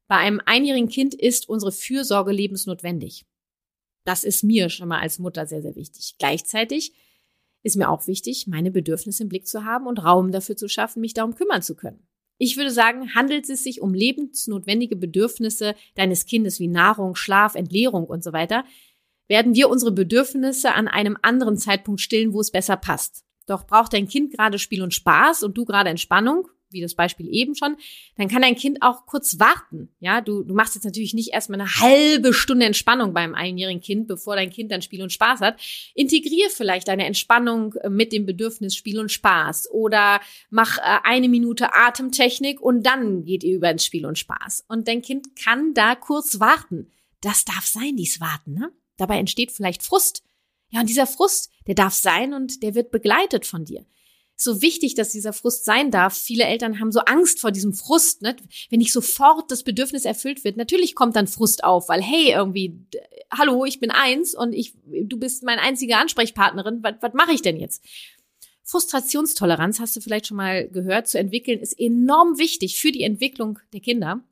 Bei 0.08 0.18
einem 0.18 0.42
einjährigen 0.46 0.90
Kind 0.90 1.14
ist 1.14 1.50
unsere 1.50 1.72
Fürsorge 1.72 2.32
lebensnotwendig. 2.32 3.26
Das 4.06 4.24
ist 4.24 4.44
mir 4.44 4.70
schon 4.70 4.88
mal 4.88 5.00
als 5.00 5.20
Mutter 5.20 5.46
sehr, 5.46 5.62
sehr 5.62 5.76
wichtig. 5.76 6.16
Gleichzeitig 6.18 6.94
ist 7.64 7.78
mir 7.78 7.90
auch 7.90 8.08
wichtig, 8.08 8.48
meine 8.48 8.72
Bedürfnisse 8.72 9.24
im 9.24 9.30
Blick 9.30 9.48
zu 9.48 9.66
haben 9.66 9.88
und 9.88 10.04
Raum 10.04 10.32
dafür 10.32 10.58
zu 10.58 10.68
schaffen, 10.68 11.02
mich 11.02 11.14
darum 11.14 11.36
kümmern 11.36 11.62
zu 11.62 11.76
können. 11.76 12.08
Ich 12.38 12.58
würde 12.58 12.72
sagen, 12.72 13.14
handelt 13.14 13.48
es 13.50 13.64
sich 13.64 13.82
um 13.82 13.94
lebensnotwendige 13.94 14.96
Bedürfnisse 14.96 15.76
deines 15.96 16.26
Kindes 16.26 16.60
wie 16.60 16.68
Nahrung, 16.68 17.16
Schlaf, 17.16 17.54
Entleerung 17.54 18.06
und 18.06 18.24
so 18.24 18.34
weiter, 18.34 18.66
werden 19.28 19.54
wir 19.54 19.70
unsere 19.70 19.92
Bedürfnisse 19.92 20.74
an 20.74 20.88
einem 20.88 21.18
anderen 21.22 21.58
Zeitpunkt 21.58 22.02
stillen, 22.02 22.34
wo 22.34 22.42
es 22.42 22.52
besser 22.52 22.78
passt. 22.78 23.24
Doch 23.46 23.68
braucht 23.68 23.94
dein 23.94 24.08
Kind 24.08 24.34
gerade 24.34 24.60
Spiel 24.60 24.82
und 24.82 24.94
Spaß 24.94 25.44
und 25.44 25.58
du 25.58 25.66
gerade 25.66 25.90
Entspannung, 25.90 26.48
wie 26.72 26.82
das 26.82 26.96
Beispiel 26.96 27.28
eben 27.30 27.56
schon, 27.56 27.78
dann 28.18 28.28
kann 28.28 28.42
dein 28.42 28.56
Kind 28.56 28.82
auch 28.82 29.06
kurz 29.06 29.40
warten. 29.40 29.90
Ja, 30.00 30.22
du, 30.22 30.44
du 30.44 30.54
machst 30.54 30.76
jetzt 30.76 30.84
natürlich 30.84 31.14
nicht 31.14 31.34
erstmal 31.34 31.62
eine 31.62 31.70
halbe 31.70 32.34
Stunde 32.34 32.66
Entspannung 32.66 33.14
beim 33.14 33.36
einjährigen 33.36 33.82
Kind, 33.82 34.08
bevor 34.08 34.36
dein 34.36 34.50
Kind 34.50 34.72
dann 34.72 34.82
Spiel 34.82 35.02
und 35.02 35.12
Spaß 35.12 35.42
hat. 35.42 35.60
Integrier 35.96 36.50
vielleicht 36.50 36.88
deine 36.88 37.06
Entspannung 37.06 37.74
äh, 37.76 37.90
mit 37.90 38.14
dem 38.14 38.26
Bedürfnis 38.26 38.76
Spiel 38.76 39.00
und 39.00 39.12
Spaß 39.12 39.70
oder 39.72 40.22
mach 40.50 40.78
äh, 40.78 41.00
eine 41.04 41.30
Minute 41.30 41.74
Atemtechnik 41.74 42.62
und 42.62 42.86
dann 42.86 43.26
geht 43.26 43.44
ihr 43.44 43.56
über 43.56 43.70
ins 43.70 43.86
Spiel 43.86 44.06
und 44.06 44.18
Spaß. 44.18 44.66
Und 44.68 44.88
dein 44.88 45.02
Kind 45.02 45.36
kann 45.36 45.74
da 45.74 45.96
kurz 45.96 46.40
warten. 46.40 46.92
Das 47.22 47.46
darf 47.46 47.66
sein, 47.66 47.96
dies 47.98 48.20
Warten, 48.20 48.54
ne? 48.54 48.72
Dabei 48.98 49.18
entsteht 49.18 49.52
vielleicht 49.52 49.84
Frust. 49.84 50.24
Ja, 50.70 50.82
und 50.82 50.90
dieser 50.90 51.08
Frust, 51.08 51.50
der 51.68 51.76
darf 51.76 51.94
sein 51.94 52.34
und 52.34 52.64
der 52.64 52.76
wird 52.76 52.92
begleitet 52.92 53.46
von 53.46 53.66
dir 53.66 53.86
so 54.44 54.62
wichtig, 54.62 54.96
dass 54.96 55.10
dieser 55.10 55.34
Frust 55.34 55.66
sein 55.66 55.92
darf. 55.92 56.18
Viele 56.18 56.46
Eltern 56.46 56.80
haben 56.80 56.92
so 56.92 57.02
Angst 57.02 57.40
vor 57.40 57.52
diesem 57.52 57.74
Frust, 57.74 58.22
ne? 58.22 58.36
wenn 58.70 58.80
nicht 58.80 58.94
sofort 58.94 59.52
das 59.52 59.64
Bedürfnis 59.64 60.06
erfüllt 60.06 60.44
wird. 60.44 60.58
Natürlich 60.58 60.96
kommt 60.96 61.16
dann 61.16 61.28
Frust 61.28 61.64
auf, 61.64 61.90
weil 61.90 62.02
hey, 62.02 62.32
irgendwie, 62.32 62.76
hallo, 63.32 63.66
ich 63.66 63.80
bin 63.80 63.92
eins 63.92 64.34
und 64.34 64.54
ich, 64.54 64.74
du 64.86 65.18
bist 65.18 65.44
meine 65.44 65.62
einzige 65.62 65.98
Ansprechpartnerin. 65.98 66.82
Was, 66.82 66.96
was 67.02 67.14
mache 67.14 67.34
ich 67.34 67.42
denn 67.42 67.58
jetzt? 67.58 67.84
Frustrationstoleranz, 68.64 69.80
hast 69.80 69.96
du 69.96 70.02
vielleicht 70.02 70.28
schon 70.28 70.38
mal 70.38 70.68
gehört, 70.70 71.08
zu 71.08 71.20
entwickeln, 71.20 71.60
ist 71.60 71.78
enorm 71.80 72.38
wichtig 72.38 72.80
für 72.80 72.92
die 72.92 73.04
Entwicklung 73.04 73.60
der 73.74 73.82
Kinder. 73.82 74.24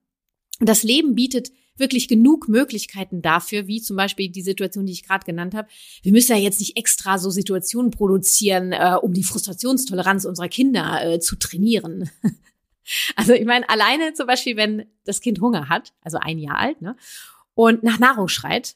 Das 0.60 0.84
Leben 0.84 1.15
bietet 1.15 1.52
wirklich 1.79 2.07
genug 2.07 2.47
Möglichkeiten 2.47 3.21
dafür, 3.21 3.67
wie 3.67 3.81
zum 3.81 3.95
Beispiel 3.95 4.29
die 4.29 4.41
Situation, 4.41 4.85
die 4.85 4.93
ich 4.93 5.07
gerade 5.07 5.25
genannt 5.25 5.53
habe. 5.53 5.67
Wir 6.03 6.11
müssen 6.11 6.31
ja 6.31 6.37
jetzt 6.37 6.59
nicht 6.59 6.77
extra 6.77 7.17
so 7.17 7.29
Situationen 7.29 7.91
produzieren, 7.91 8.71
äh, 8.71 8.95
um 9.01 9.13
die 9.13 9.23
Frustrationstoleranz 9.23 10.25
unserer 10.25 10.49
Kinder 10.49 11.01
äh, 11.03 11.19
zu 11.19 11.35
trainieren. 11.37 12.09
also 13.15 13.33
ich 13.33 13.45
meine, 13.45 13.69
alleine 13.69 14.13
zum 14.13 14.27
Beispiel, 14.27 14.57
wenn 14.57 14.85
das 15.05 15.21
Kind 15.21 15.41
Hunger 15.41 15.69
hat, 15.69 15.93
also 16.01 16.17
ein 16.19 16.37
Jahr 16.37 16.57
alt, 16.57 16.81
ne, 16.81 16.95
und 17.53 17.83
nach 17.83 17.99
Nahrung 17.99 18.27
schreit, 18.27 18.75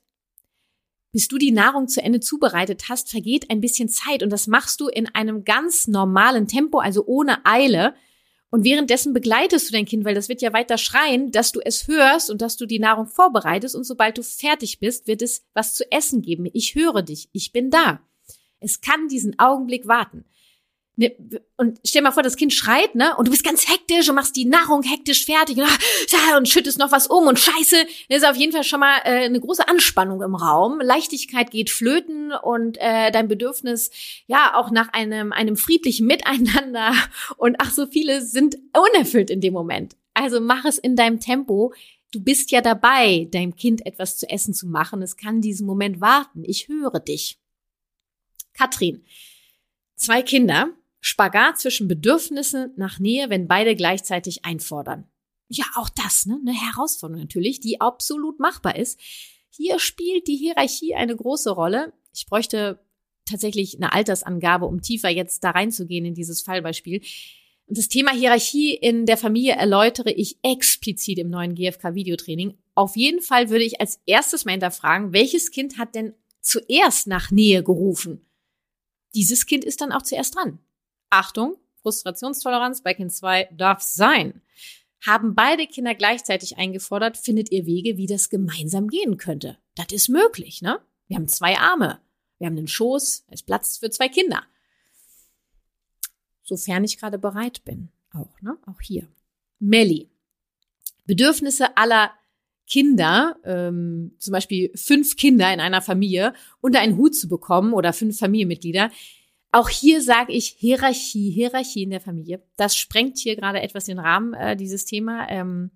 bis 1.13 1.27
du 1.27 1.37
die 1.37 1.51
Nahrung 1.51 1.87
zu 1.87 2.01
Ende 2.01 2.19
zubereitet 2.19 2.89
hast, 2.89 3.09
vergeht 3.09 3.49
ein 3.49 3.61
bisschen 3.61 3.87
Zeit 3.87 4.23
und 4.23 4.31
das 4.31 4.47
machst 4.47 4.81
du 4.81 4.87
in 4.87 5.07
einem 5.13 5.45
ganz 5.45 5.87
normalen 5.87 6.47
Tempo, 6.47 6.79
also 6.79 7.05
ohne 7.05 7.45
Eile. 7.45 7.93
Und 8.53 8.65
währenddessen 8.65 9.13
begleitest 9.13 9.67
du 9.67 9.73
dein 9.73 9.85
Kind, 9.85 10.05
weil 10.05 10.13
das 10.13 10.29
wird 10.29 10.43
ja 10.43 10.53
weiter 10.53 10.77
schreien, 10.77 11.31
dass 11.31 11.51
du 11.51 11.59
es 11.59 11.87
hörst 11.87 12.29
und 12.29 12.39
dass 12.39 12.55
du 12.55 12.67
die 12.67 12.77
Nahrung 12.77 13.07
vorbereitest 13.07 13.75
und 13.75 13.83
sobald 13.83 14.15
du 14.19 14.21
fertig 14.21 14.77
bist, 14.77 15.07
wird 15.07 15.23
es 15.23 15.43
was 15.55 15.73
zu 15.73 15.91
essen 15.91 16.21
geben. 16.21 16.47
Ich 16.53 16.75
höre 16.75 17.01
dich, 17.01 17.29
ich 17.31 17.51
bin 17.51 17.71
da. 17.71 17.99
Es 18.59 18.79
kann 18.79 19.07
diesen 19.07 19.39
Augenblick 19.39 19.87
warten. 19.87 20.25
Und 21.57 21.79
stell 21.83 22.03
mal 22.03 22.11
vor, 22.11 22.21
das 22.21 22.35
Kind 22.35 22.53
schreit, 22.53 22.93
ne? 22.93 23.17
Und 23.17 23.27
du 23.27 23.31
bist 23.31 23.43
ganz 23.43 23.67
hektisch 23.67 24.07
und 24.09 24.15
machst 24.15 24.35
die 24.35 24.45
Nahrung 24.45 24.83
hektisch 24.83 25.25
fertig 25.25 25.57
und, 25.57 25.65
ah, 25.65 26.37
und 26.37 26.47
schüttest 26.47 26.77
noch 26.77 26.91
was 26.91 27.07
um 27.07 27.25
und 27.27 27.39
Scheiße. 27.39 27.77
Das 28.09 28.19
ist 28.19 28.27
auf 28.27 28.35
jeden 28.35 28.51
Fall 28.51 28.63
schon 28.63 28.79
mal 28.79 28.97
äh, 29.03 29.25
eine 29.25 29.39
große 29.39 29.67
Anspannung 29.67 30.21
im 30.21 30.35
Raum. 30.35 30.79
Leichtigkeit 30.79 31.49
geht 31.49 31.71
flöten 31.71 32.31
und 32.31 32.77
äh, 32.79 33.11
dein 33.11 33.27
Bedürfnis, 33.27 33.89
ja, 34.27 34.53
auch 34.55 34.69
nach 34.69 34.89
einem, 34.93 35.31
einem 35.31 35.57
friedlichen 35.57 36.05
Miteinander 36.05 36.93
und 37.37 37.55
ach, 37.57 37.71
so 37.71 37.87
viele 37.87 38.21
sind 38.21 38.57
unerfüllt 38.77 39.31
in 39.31 39.41
dem 39.41 39.53
Moment. 39.53 39.95
Also 40.13 40.39
mach 40.39 40.63
es 40.65 40.77
in 40.77 40.95
deinem 40.95 41.19
Tempo. 41.19 41.73
Du 42.11 42.23
bist 42.23 42.51
ja 42.51 42.61
dabei, 42.61 43.27
deinem 43.31 43.55
Kind 43.55 43.83
etwas 43.87 44.17
zu 44.17 44.29
essen 44.29 44.53
zu 44.53 44.67
machen. 44.67 45.01
Es 45.01 45.17
kann 45.17 45.41
diesen 45.41 45.65
Moment 45.65 46.01
warten. 46.01 46.43
Ich 46.43 46.67
höre 46.67 46.99
dich. 46.99 47.39
Katrin, 48.53 49.03
zwei 49.95 50.21
Kinder 50.21 50.69
Spagat 51.05 51.59
zwischen 51.59 51.89
Bedürfnissen 51.89 52.71
nach 52.77 52.97
Nähe, 52.97 53.29
wenn 53.29 53.45
beide 53.45 53.75
gleichzeitig 53.75 54.45
einfordern. 54.45 55.05
Ja, 55.49 55.65
auch 55.75 55.89
das, 55.89 56.25
ne? 56.25 56.39
Eine 56.39 56.53
Herausforderung 56.53 57.21
natürlich, 57.21 57.59
die 57.59 57.81
absolut 57.81 58.39
machbar 58.39 58.77
ist. 58.77 58.97
Hier 59.49 59.79
spielt 59.79 60.27
die 60.27 60.37
Hierarchie 60.37 60.95
eine 60.95 61.13
große 61.13 61.51
Rolle. 61.51 61.91
Ich 62.13 62.25
bräuchte 62.25 62.79
tatsächlich 63.25 63.75
eine 63.75 63.91
Altersangabe, 63.91 64.65
um 64.65 64.81
tiefer 64.81 65.09
jetzt 65.09 65.43
da 65.43 65.51
reinzugehen 65.51 66.05
in 66.05 66.13
dieses 66.13 66.41
Fallbeispiel. 66.41 67.01
Und 67.65 67.77
das 67.77 67.89
Thema 67.89 68.11
Hierarchie 68.11 68.73
in 68.73 69.05
der 69.05 69.17
Familie 69.17 69.55
erläutere 69.55 70.11
ich 70.11 70.37
explizit 70.41 71.19
im 71.19 71.29
neuen 71.29 71.53
GFK-Videotraining. 71.53 72.57
Auf 72.75 72.95
jeden 72.95 73.21
Fall 73.21 73.49
würde 73.49 73.65
ich 73.65 73.81
als 73.81 73.99
erstes 74.05 74.45
mal 74.45 74.51
hinterfragen, 74.51 75.11
welches 75.11 75.51
Kind 75.51 75.77
hat 75.77 75.95
denn 75.95 76.13
zuerst 76.39 77.07
nach 77.07 77.29
Nähe 77.29 77.61
gerufen? 77.61 78.25
Dieses 79.13 79.45
Kind 79.45 79.65
ist 79.65 79.81
dann 79.81 79.91
auch 79.91 80.01
zuerst 80.01 80.35
dran. 80.35 80.59
Achtung, 81.13 81.57
Frustrationstoleranz 81.81 82.81
bei 82.81 82.93
Kind 82.93 83.13
2 83.13 83.49
darf 83.51 83.81
sein. 83.81 84.41
Haben 85.05 85.35
beide 85.35 85.67
Kinder 85.67 85.95
gleichzeitig 85.95 86.57
eingefordert, 86.57 87.17
findet 87.17 87.51
ihr 87.51 87.65
Wege, 87.65 87.97
wie 87.97 88.07
das 88.07 88.29
gemeinsam 88.29 88.87
gehen 88.87 89.17
könnte. 89.17 89.57
Das 89.75 89.91
ist 89.91 90.09
möglich, 90.09 90.61
ne? 90.61 90.79
Wir 91.07 91.17
haben 91.17 91.27
zwei 91.27 91.57
Arme. 91.57 91.99
Wir 92.39 92.47
haben 92.47 92.57
einen 92.57 92.67
Schoß. 92.67 93.25
Es 93.29 93.43
Platz 93.43 93.77
für 93.77 93.89
zwei 93.89 94.09
Kinder. 94.09 94.43
Sofern 96.43 96.83
ich 96.83 96.97
gerade 96.97 97.19
bereit 97.19 97.63
bin. 97.63 97.89
Auch, 98.13 98.41
ne? 98.41 98.57
Auch 98.65 98.81
hier. 98.81 99.07
Melli. 99.59 100.09
Bedürfnisse 101.05 101.77
aller 101.77 102.11
Kinder, 102.65 103.35
ähm, 103.43 104.15
zum 104.19 104.31
Beispiel 104.31 104.71
fünf 104.75 105.17
Kinder 105.17 105.53
in 105.53 105.59
einer 105.59 105.81
Familie, 105.81 106.33
unter 106.61 106.79
einen 106.79 106.97
Hut 106.97 107.15
zu 107.15 107.27
bekommen 107.27 107.73
oder 107.73 107.91
fünf 107.91 108.17
Familienmitglieder. 108.17 108.89
Auch 109.53 109.69
hier 109.69 110.01
sage 110.01 110.33
ich 110.33 110.55
Hierarchie, 110.57 111.29
Hierarchie 111.29 111.83
in 111.83 111.91
der 111.91 112.01
Familie. 112.01 112.41
Das 112.57 112.75
sprengt 112.75 113.19
hier 113.19 113.35
gerade 113.35 113.61
etwas 113.61 113.85
den 113.85 113.99
Rahmen, 113.99 114.33
äh, 114.33 114.57
dieses 114.57 114.85
Thema. 114.85 115.29
Ähm, 115.29 115.69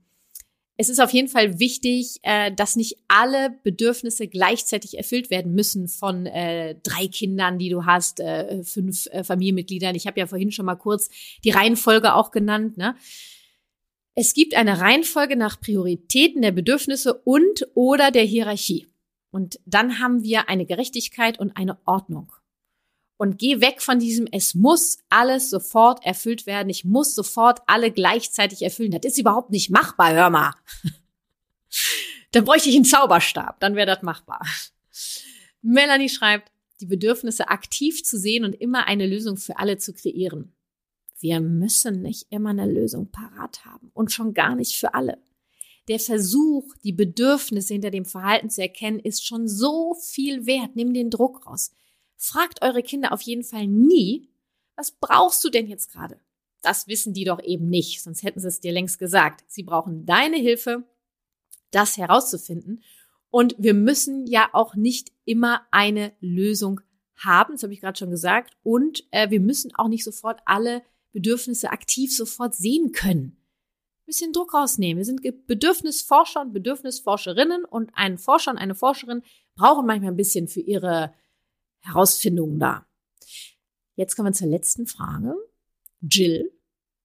es 0.77 0.89
ist 0.89 0.99
auf 0.99 1.13
jeden 1.13 1.27
Fall 1.27 1.59
wichtig, 1.59 2.17
äh, 2.23 2.51
dass 2.51 2.75
nicht 2.75 2.97
alle 3.07 3.55
Bedürfnisse 3.63 4.27
gleichzeitig 4.27 4.97
erfüllt 4.97 5.29
werden 5.29 5.53
müssen 5.53 5.87
von 5.87 6.25
äh, 6.25 6.73
drei 6.81 7.05
Kindern, 7.05 7.59
die 7.59 7.69
du 7.69 7.85
hast, 7.85 8.19
äh, 8.19 8.63
fünf 8.63 9.05
äh, 9.11 9.23
Familienmitgliedern. 9.23 9.93
Ich 9.93 10.07
habe 10.07 10.19
ja 10.19 10.25
vorhin 10.25 10.51
schon 10.51 10.65
mal 10.65 10.75
kurz 10.75 11.09
die 11.43 11.51
Reihenfolge 11.51 12.15
auch 12.15 12.31
genannt. 12.31 12.77
Ne? 12.77 12.95
Es 14.15 14.33
gibt 14.33 14.55
eine 14.55 14.79
Reihenfolge 14.79 15.35
nach 15.35 15.61
Prioritäten 15.61 16.41
der 16.41 16.51
Bedürfnisse 16.51 17.13
und 17.13 17.67
oder 17.75 18.09
der 18.09 18.23
Hierarchie. 18.23 18.87
Und 19.29 19.59
dann 19.67 19.99
haben 19.99 20.23
wir 20.23 20.49
eine 20.49 20.65
Gerechtigkeit 20.65 21.37
und 21.39 21.55
eine 21.55 21.77
Ordnung. 21.85 22.31
Und 23.17 23.39
geh 23.39 23.61
weg 23.61 23.81
von 23.81 23.99
diesem, 23.99 24.27
es 24.31 24.53
muss 24.53 24.99
alles 25.09 25.49
sofort 25.49 26.05
erfüllt 26.05 26.45
werden. 26.45 26.69
Ich 26.69 26.85
muss 26.85 27.15
sofort 27.15 27.61
alle 27.65 27.91
gleichzeitig 27.91 28.61
erfüllen. 28.61 28.91
Das 28.91 29.11
ist 29.11 29.17
überhaupt 29.17 29.49
nicht 29.49 29.71
machbar, 29.71 30.13
hör 30.13 30.29
mal. 30.29 30.53
dann 32.31 32.45
bräuchte 32.45 32.69
ich 32.69 32.75
einen 32.75 32.85
Zauberstab, 32.85 33.59
dann 33.59 33.75
wäre 33.75 33.87
das 33.87 34.03
machbar. 34.03 34.45
Melanie 35.61 36.09
schreibt, 36.09 36.51
die 36.79 36.85
Bedürfnisse 36.85 37.49
aktiv 37.49 38.03
zu 38.03 38.19
sehen 38.19 38.45
und 38.45 38.53
immer 38.53 38.85
eine 38.85 39.07
Lösung 39.07 39.37
für 39.37 39.57
alle 39.57 39.77
zu 39.77 39.93
kreieren. 39.93 40.53
Wir 41.19 41.41
müssen 41.41 42.03
nicht 42.03 42.27
immer 42.29 42.51
eine 42.51 42.71
Lösung 42.71 43.09
parat 43.09 43.65
haben 43.65 43.89
und 43.93 44.11
schon 44.11 44.35
gar 44.35 44.55
nicht 44.55 44.75
für 44.75 44.93
alle. 44.93 45.17
Der 45.87 45.99
Versuch, 45.99 46.75
die 46.83 46.91
Bedürfnisse 46.91 47.73
hinter 47.73 47.89
dem 47.89 48.05
Verhalten 48.05 48.49
zu 48.49 48.61
erkennen, 48.61 48.99
ist 48.99 49.25
schon 49.25 49.47
so 49.47 49.95
viel 49.95 50.45
wert. 50.45 50.75
Nimm 50.75 50.93
den 50.93 51.09
Druck 51.09 51.47
raus. 51.47 51.71
Fragt 52.17 52.63
eure 52.63 52.81
Kinder 52.81 53.13
auf 53.13 53.21
jeden 53.21 53.43
Fall 53.43 53.67
nie, 53.67 54.27
was 54.75 54.91
brauchst 54.91 55.43
du 55.43 55.49
denn 55.49 55.67
jetzt 55.67 55.91
gerade? 55.91 56.19
Das 56.61 56.87
wissen 56.87 57.13
die 57.13 57.23
doch 57.23 57.41
eben 57.41 57.69
nicht, 57.69 58.01
sonst 58.01 58.23
hätten 58.23 58.39
sie 58.39 58.47
es 58.47 58.59
dir 58.59 58.71
längst 58.71 58.99
gesagt. 58.99 59.43
Sie 59.47 59.63
brauchen 59.63 60.05
deine 60.05 60.37
Hilfe, 60.37 60.83
das 61.71 61.97
herauszufinden. 61.97 62.83
Und 63.29 63.55
wir 63.59 63.73
müssen 63.73 64.25
ja 64.25 64.49
auch 64.53 64.75
nicht 64.75 65.11
immer 65.25 65.61
eine 65.71 66.13
Lösung 66.19 66.81
haben, 67.15 67.53
das 67.53 67.63
habe 67.63 67.73
ich 67.73 67.81
gerade 67.81 67.97
schon 67.97 68.09
gesagt. 68.09 68.57
Und 68.63 69.03
äh, 69.11 69.29
wir 69.29 69.39
müssen 69.39 69.73
auch 69.75 69.87
nicht 69.87 70.03
sofort 70.03 70.41
alle 70.45 70.83
Bedürfnisse 71.11 71.69
aktiv 71.69 72.15
sofort 72.15 72.55
sehen 72.55 72.91
können. 72.91 73.37
Ein 74.01 74.05
bisschen 74.05 74.33
Druck 74.33 74.53
rausnehmen. 74.53 74.97
Wir 74.97 75.05
sind 75.05 75.21
Bedürfnisforscher 75.47 76.41
und 76.41 76.53
Bedürfnisforscherinnen 76.53 77.65
und 77.65 77.91
ein 77.93 78.17
Forscher 78.17 78.51
und 78.51 78.57
eine 78.57 78.75
Forscherin 78.75 79.21
brauchen 79.55 79.85
manchmal 79.85 80.11
ein 80.11 80.17
bisschen 80.17 80.47
für 80.47 80.61
ihre 80.61 81.13
Herausfindungen 81.87 82.59
da. 82.59 82.85
Jetzt 83.95 84.15
kommen 84.15 84.29
wir 84.29 84.33
zur 84.33 84.47
letzten 84.47 84.85
Frage. 84.87 85.35
Jill, 86.01 86.51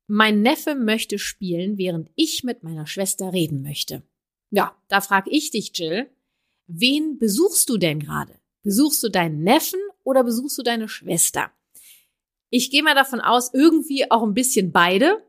mein 0.07 0.42
Neffe 0.42 0.75
möchte 0.75 1.18
spielen, 1.18 1.79
während 1.79 2.11
ich 2.16 2.45
mit 2.45 2.62
meiner 2.62 2.87
Schwester 2.87 3.33
reden 3.33 3.62
möchte. 3.62 4.03
Ja, 4.51 4.77
da 4.88 5.01
frage 5.01 5.31
ich 5.31 5.51
dich, 5.51 5.73
Jill, 5.75 6.11
wen 6.66 7.18
besuchst 7.18 7.68
du 7.71 7.79
denn 7.79 8.01
gerade? 8.01 8.38
Besuchst 8.62 9.03
du 9.03 9.09
deinen 9.09 9.42
Neffen 9.42 9.81
oder 10.05 10.23
besuchst 10.23 10.59
du 10.59 10.62
deine 10.62 10.88
Schwester? 10.88 11.51
Ich 12.51 12.71
gehe 12.71 12.83
mal 12.83 12.95
davon 12.95 13.21
aus, 13.21 13.55
irgendwie 13.55 14.11
auch 14.11 14.23
ein 14.23 14.35
bisschen 14.35 14.73
beide. 14.73 15.25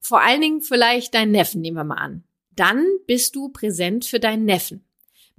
Vor 0.00 0.20
allen 0.20 0.40
Dingen 0.40 0.62
vielleicht 0.62 1.14
deinen 1.14 1.30
Neffen, 1.30 1.60
nehmen 1.60 1.76
wir 1.76 1.84
mal 1.84 1.94
an. 1.94 2.24
Dann 2.50 2.84
bist 3.06 3.36
du 3.36 3.50
präsent 3.50 4.04
für 4.04 4.18
deinen 4.18 4.44
Neffen. 4.44 4.84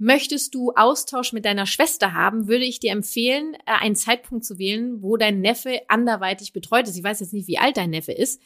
Möchtest 0.02 0.54
du 0.54 0.72
Austausch 0.76 1.34
mit 1.34 1.44
deiner 1.44 1.66
Schwester 1.66 2.14
haben, 2.14 2.48
würde 2.48 2.64
ich 2.64 2.80
dir 2.80 2.90
empfehlen, 2.90 3.54
äh, 3.66 3.72
einen 3.80 3.96
Zeitpunkt 3.96 4.46
zu 4.46 4.58
wählen, 4.58 5.02
wo 5.02 5.18
dein 5.18 5.42
Neffe 5.42 5.82
anderweitig 5.88 6.54
betreut 6.54 6.88
ist. 6.88 6.96
Ich 6.96 7.04
weiß 7.04 7.20
jetzt 7.20 7.34
nicht, 7.34 7.48
wie 7.48 7.58
alt 7.58 7.76
dein 7.76 7.90
Neffe 7.90 8.12
ist. 8.12 8.40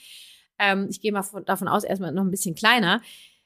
Ähm, 0.59 0.89
ich 0.91 1.01
gehe 1.01 1.13
mal 1.13 1.25
davon 1.47 1.69
aus, 1.69 1.85
erstmal 1.85 2.11
noch 2.11 2.25
ein 2.25 2.33
bisschen 2.33 2.57
kleiner. 2.57 3.03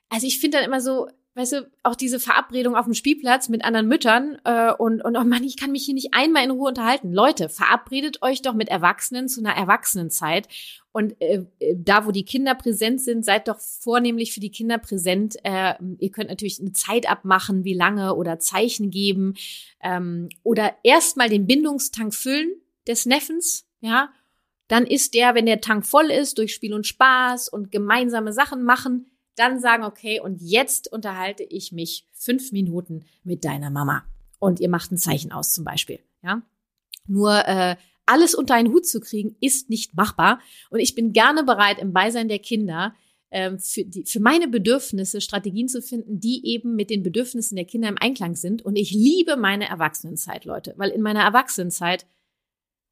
Also 0.08 0.26
ich 0.26 0.40
finde 0.40 0.56
dann 0.56 0.66
immer 0.66 0.80
so, 0.80 1.08
weißt 1.38 1.52
du, 1.52 1.70
auch 1.84 1.94
diese 1.94 2.18
Verabredung 2.18 2.74
auf 2.74 2.86
dem 2.86 2.94
Spielplatz 2.94 3.48
mit 3.48 3.64
anderen 3.64 3.86
Müttern 3.86 4.38
äh, 4.42 4.72
und, 4.72 5.04
und 5.04 5.16
oh 5.16 5.22
Mann, 5.22 5.44
ich 5.44 5.56
kann 5.56 5.70
mich 5.70 5.84
hier 5.84 5.94
nicht 5.94 6.12
einmal 6.12 6.42
in 6.42 6.50
Ruhe 6.50 6.68
unterhalten. 6.68 7.12
Leute, 7.12 7.48
verabredet 7.48 8.22
euch 8.22 8.42
doch 8.42 8.54
mit 8.54 8.68
Erwachsenen 8.68 9.28
zu 9.28 9.40
einer 9.40 9.54
Erwachsenenzeit. 9.54 10.48
Und 10.90 11.14
äh, 11.20 11.44
äh, 11.60 11.76
da, 11.78 12.06
wo 12.06 12.10
die 12.10 12.24
Kinder 12.24 12.56
präsent 12.56 13.00
sind, 13.00 13.24
seid 13.24 13.46
doch 13.46 13.60
vornehmlich 13.60 14.34
für 14.34 14.40
die 14.40 14.50
Kinder 14.50 14.78
präsent. 14.78 15.36
Äh, 15.44 15.74
ihr 16.00 16.10
könnt 16.10 16.28
natürlich 16.28 16.58
eine 16.58 16.72
Zeit 16.72 17.08
abmachen, 17.08 17.62
wie 17.62 17.74
lange 17.74 18.16
oder 18.16 18.40
Zeichen 18.40 18.90
geben 18.90 19.34
ähm, 19.80 20.30
oder 20.42 20.74
erstmal 20.82 21.28
den 21.28 21.46
Bindungstank 21.46 22.14
füllen 22.14 22.50
des 22.88 23.06
Neffens, 23.06 23.64
ja. 23.80 24.10
Dann 24.66 24.84
ist 24.84 25.14
der, 25.14 25.34
wenn 25.34 25.46
der 25.46 25.62
Tank 25.62 25.86
voll 25.86 26.10
ist, 26.10 26.36
durch 26.36 26.52
Spiel 26.52 26.74
und 26.74 26.86
Spaß 26.86 27.48
und 27.48 27.70
gemeinsame 27.70 28.34
Sachen 28.34 28.64
machen, 28.64 29.06
dann 29.38 29.60
sagen, 29.60 29.84
okay, 29.84 30.20
und 30.20 30.40
jetzt 30.40 30.92
unterhalte 30.92 31.42
ich 31.42 31.72
mich 31.72 32.06
fünf 32.12 32.52
Minuten 32.52 33.04
mit 33.24 33.44
deiner 33.44 33.70
Mama. 33.70 34.04
Und 34.38 34.60
ihr 34.60 34.68
macht 34.68 34.92
ein 34.92 34.98
Zeichen 34.98 35.32
aus 35.32 35.52
zum 35.52 35.64
Beispiel. 35.64 36.00
Ja. 36.22 36.42
Nur 37.06 37.46
äh, 37.46 37.76
alles 38.06 38.34
unter 38.34 38.54
einen 38.54 38.72
Hut 38.72 38.86
zu 38.86 39.00
kriegen, 39.00 39.36
ist 39.40 39.70
nicht 39.70 39.94
machbar. 39.94 40.40
Und 40.70 40.80
ich 40.80 40.94
bin 40.94 41.12
gerne 41.12 41.44
bereit, 41.44 41.78
im 41.78 41.92
Beisein 41.92 42.28
der 42.28 42.38
Kinder 42.38 42.94
ähm, 43.30 43.58
für, 43.58 43.84
die, 43.84 44.04
für 44.04 44.20
meine 44.20 44.48
Bedürfnisse 44.48 45.20
Strategien 45.20 45.68
zu 45.68 45.82
finden, 45.82 46.18
die 46.18 46.46
eben 46.46 46.74
mit 46.74 46.90
den 46.90 47.02
Bedürfnissen 47.02 47.56
der 47.56 47.66
Kinder 47.66 47.88
im 47.88 47.98
Einklang 47.98 48.34
sind. 48.34 48.62
Und 48.62 48.76
ich 48.76 48.92
liebe 48.92 49.36
meine 49.36 49.68
Erwachsenenzeit, 49.68 50.44
Leute, 50.44 50.74
weil 50.76 50.90
in 50.90 51.02
meiner 51.02 51.22
Erwachsenenzeit 51.22 52.06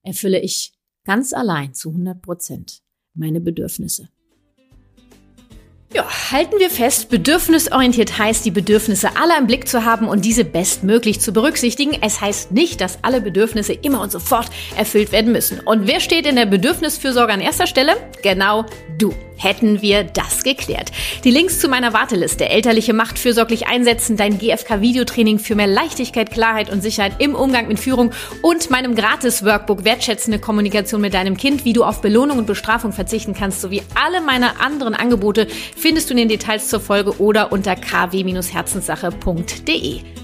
erfülle 0.02 0.40
ich 0.40 0.72
ganz 1.04 1.32
allein 1.32 1.72
zu 1.72 1.90
100 1.90 2.20
Prozent 2.20 2.82
meine 3.14 3.40
Bedürfnisse. 3.40 4.10
Ja, 5.94 6.04
halten 6.32 6.58
wir 6.58 6.68
fest, 6.68 7.10
bedürfnisorientiert 7.10 8.18
heißt, 8.18 8.44
die 8.44 8.50
Bedürfnisse 8.50 9.16
aller 9.16 9.38
im 9.38 9.46
Blick 9.46 9.68
zu 9.68 9.84
haben 9.84 10.08
und 10.08 10.24
diese 10.24 10.44
bestmöglich 10.44 11.20
zu 11.20 11.32
berücksichtigen. 11.32 11.96
Es 12.02 12.20
heißt 12.20 12.50
nicht, 12.50 12.80
dass 12.80 12.98
alle 13.02 13.20
Bedürfnisse 13.20 13.72
immer 13.72 14.00
und 14.00 14.10
sofort 14.10 14.50
erfüllt 14.76 15.12
werden 15.12 15.30
müssen. 15.30 15.60
Und 15.60 15.86
wer 15.86 16.00
steht 16.00 16.26
in 16.26 16.36
der 16.36 16.46
Bedürfnisfürsorge 16.46 17.32
an 17.32 17.40
erster 17.40 17.68
Stelle? 17.68 17.92
Genau 18.22 18.66
du 18.98 19.14
hätten 19.36 19.82
wir 19.82 20.04
das 20.04 20.42
geklärt. 20.42 20.92
Die 21.24 21.30
Links 21.30 21.60
zu 21.60 21.68
meiner 21.68 21.92
Warteliste, 21.92 22.48
elterliche 22.48 22.92
Macht 22.92 23.18
fürsorglich 23.18 23.66
einsetzen, 23.66 24.16
dein 24.16 24.38
GFK-Videotraining 24.38 25.38
für 25.38 25.54
mehr 25.54 25.66
Leichtigkeit, 25.66 26.30
Klarheit 26.30 26.70
und 26.70 26.82
Sicherheit 26.82 27.14
im 27.18 27.34
Umgang 27.34 27.68
mit 27.68 27.78
Führung 27.78 28.12
und 28.42 28.70
meinem 28.70 28.94
Gratis-Workbook 28.94 29.84
wertschätzende 29.84 30.38
Kommunikation 30.38 31.00
mit 31.00 31.14
deinem 31.14 31.36
Kind, 31.36 31.64
wie 31.64 31.72
du 31.72 31.84
auf 31.84 32.00
Belohnung 32.00 32.38
und 32.38 32.46
Bestrafung 32.46 32.92
verzichten 32.92 33.34
kannst, 33.34 33.60
sowie 33.60 33.82
alle 33.94 34.20
meine 34.20 34.60
anderen 34.60 34.94
Angebote 34.94 35.46
findest 35.76 36.10
du 36.10 36.14
in 36.14 36.18
den 36.18 36.28
Details 36.28 36.68
zur 36.68 36.80
Folge 36.80 37.18
oder 37.18 37.52
unter 37.52 37.76
kw-herzenssache.de. 37.76 40.00